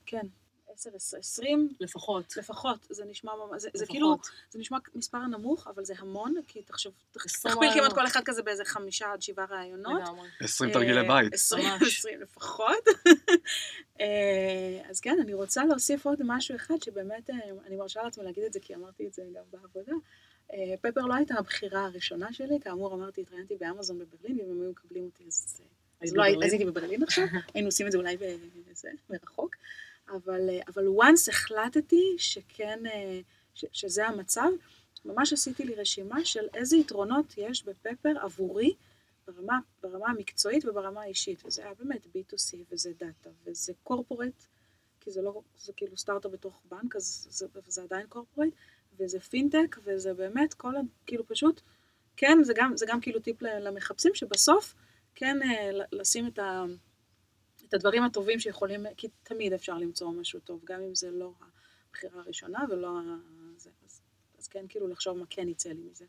[0.06, 0.28] כן,
[0.76, 2.38] 10, 20 לפחות.
[2.38, 3.86] לפחות, זה נשמע ממש, זה, זה.
[3.86, 4.18] כאילו,
[4.52, 6.94] זה נשמע מספר נמוך, אבל זה המון, כי תחשוב,
[7.26, 7.94] עשרים תכפיל כמעט.
[7.94, 10.02] כל אחד כזה באיזה חמישה עד שבעה רעיונות.
[10.02, 10.30] לגמרי.
[10.40, 11.34] 20 תרגילי בית.
[11.34, 12.00] 20, ממש.
[12.00, 12.84] 20 לפחות.
[14.02, 17.36] אה, אז כן, אני רוצה להוסיף עוד משהו אחד שבאמת, אה,
[17.68, 19.94] אני מרשה לעצמי להגיד את זה כי אמרתי את זה גם בעבודה.
[20.54, 24.70] אה, פפר לא הייתה הבחירה הראשונה שלי, כאמור אמרתי, התראיינתי באמזון בברלין, ואם הם היו
[24.70, 25.66] מקבלים אותי אז, אה,
[26.02, 29.56] אז לא הייתי בברלין עכשיו, היינו עושים את זה אולי בזה, מרחוק.
[30.10, 33.20] אבל, אה, אבל once החלטתי שכן, אה,
[33.54, 34.50] ש, שזה המצב,
[35.06, 38.76] ממש עשיתי לי רשימה של איזה יתרונות יש בפפר עבורי
[39.28, 44.46] ברמה, ברמה המקצועית וברמה האישית, וזה היה באמת B2C, וזה דאטה, וזה corporate,
[45.00, 48.50] כי זה לא, זה כאילו סטארט-אפ בתוך בנק, אז זה, זה עדיין corporate,
[49.00, 50.80] וזה פינטק, וזה באמת כל ה...
[51.06, 51.62] כאילו פשוט,
[52.18, 54.76] כן, זה גם, זה גם כאילו טיפ למחפשים, שבסוף,
[55.16, 56.64] כן, אה, לשים את, ה,
[57.76, 61.34] הדברים הטובים שיכולים, כי תמיד אפשר למצוא משהו טוב, גם אם זה לא
[61.90, 63.02] הבחירה הראשונה ולא ה...
[63.58, 64.02] זה, אז,
[64.40, 66.06] אז כן, כאילו לחשוב מה כן יצא לי מזה.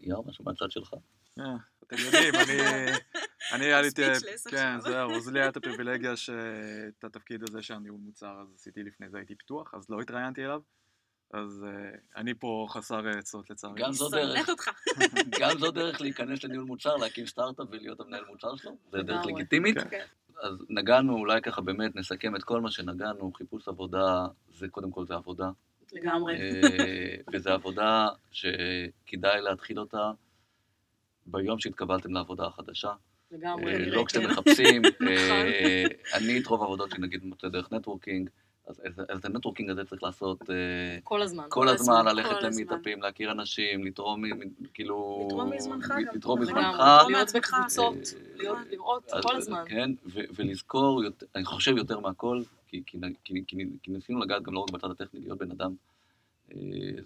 [0.00, 0.94] יאר, משהו מהצד שלך.
[1.40, 1.44] אה,
[1.86, 2.92] אתם יודעים, אני...
[3.52, 3.88] אני היה לי...
[4.50, 4.80] כן.
[4.80, 9.08] זהו, אז לי היה את הפריבילגיה שאת התפקיד הזה של ניהול מוצר, אז עשיתי לפני
[9.10, 10.60] זה הייתי פיתוח, אז לא התראיינתי אליו.
[11.32, 13.82] אז אה, אני פה חסר עצות לצערי.
[13.82, 14.50] גם זו דרך.
[15.40, 19.26] גם זו דרך להיכנס לניהול מוצר, להקים סטארט-אפ ולהיות המנהל מוצר שלו, זה דרך.
[19.26, 19.76] לגיטימית.
[20.42, 25.06] אז נגענו, אולי ככה באמת נסכם את כל מה שנגענו, חיפוש עבודה, זה קודם כל
[25.06, 25.50] זה עבודה.
[25.92, 26.36] לגמרי.
[26.36, 30.10] אה, וזו עבודה שכדאי להתחיל אותה
[31.26, 32.92] ביום שהתקבלתם לעבודה החדשה.
[33.30, 33.72] לגמרי.
[33.72, 34.30] אה, לא כשאתם.
[34.30, 34.82] מחפשים.
[35.08, 35.84] אה,
[36.14, 38.30] אני את רוב העבודות שלי נגיד מוצא דרך networking,
[38.66, 40.54] אז אז- אז את ה networking הזה צריך לעשות אה,
[41.04, 41.44] כל הזמן.
[41.48, 42.42] כל הזמן, הזמן, ללכת.
[42.42, 44.22] למיטאפים, להכיר אנשים, לתרום,
[44.74, 45.22] כאילו...
[45.26, 46.14] לתרום מזמנך גם.
[46.16, 46.40] לתרום.
[46.40, 46.76] מזמנך.
[47.08, 47.54] להיות מעצמך.
[47.56, 47.94] בקבוצות,
[48.44, 49.64] אה, לראות כל הזמן.
[49.68, 49.90] כן,
[50.34, 51.02] ולזכור,
[51.34, 52.82] אני חושב יותר מהכל, כי-
[53.88, 55.74] ניסינו לגעת גם לא רק בצד הטכני, להיות בן אדם,
[56.52, 56.56] אה,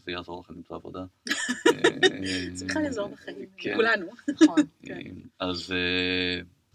[0.04, 1.04] זה יעזור לכם למצוא עבודה.
[2.54, 3.74] צריכה לעזור בחיים, כן.
[3.76, 4.06] כולנו.
[4.28, 4.60] נכון.
[4.82, 5.00] כן.
[5.38, 5.74] אז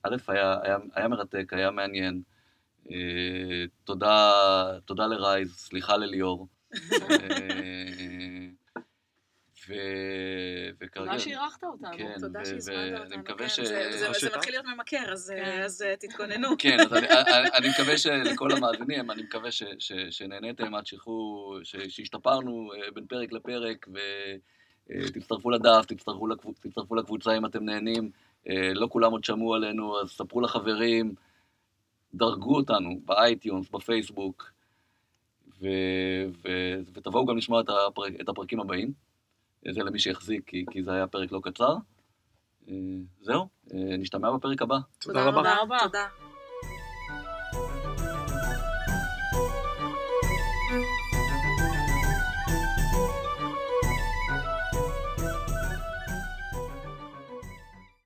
[0.03, 0.15] א',
[0.95, 2.21] היה מרתק, היה מעניין.
[2.91, 2.95] אה,
[3.83, 4.31] תודה,
[4.85, 6.47] תודה לרייז, סליחה לליאור.
[6.73, 6.79] אה,
[9.69, 9.73] ו...
[10.81, 11.05] וכרגע...
[11.05, 11.87] תודה שאירחת אותנו.
[11.97, 13.17] כן, תודה ו- שהזמנת אותנו.
[13.17, 14.37] מקווה כן, ש- זה- זה- זה?
[14.37, 15.61] מתחיל להיות ממכר, אז כן.
[15.61, 16.49] אז אה, תתכוננו.
[16.59, 17.07] כן, אז אני,
[17.37, 23.05] אני, אני מקווה שלכל המאזינים, אני מקווה ש, ש, שנהניתם עד שחרור, ש, שהשתפרנו בין
[23.05, 23.87] פרק לפרק,
[24.89, 28.11] ותצטרפו לדף, תצטרפו, לקבוצ, תצטרפו לקבוצה אם אתם נהנים.
[28.73, 31.15] לא כולם עוד שמעו עלינו, אז ספרו לחברים,
[32.15, 34.51] דרגו אותנו ב iTunes, בפייסבוק,
[35.61, 35.67] ו,
[36.43, 36.49] ו,
[36.93, 38.93] ותבואו גם לשמוע את, הפרק, את הפרקים הבאים.
[39.71, 41.75] זה למי שיחזיק, כי, כי זה היה פרק לא קצר.
[42.69, 42.73] אה,
[43.21, 44.77] זהו, אה, נשתמע בפרק הבא.
[44.99, 45.37] תודה רבה.
[45.37, 45.77] תודה רבה.
[45.83, 46.24] תודה.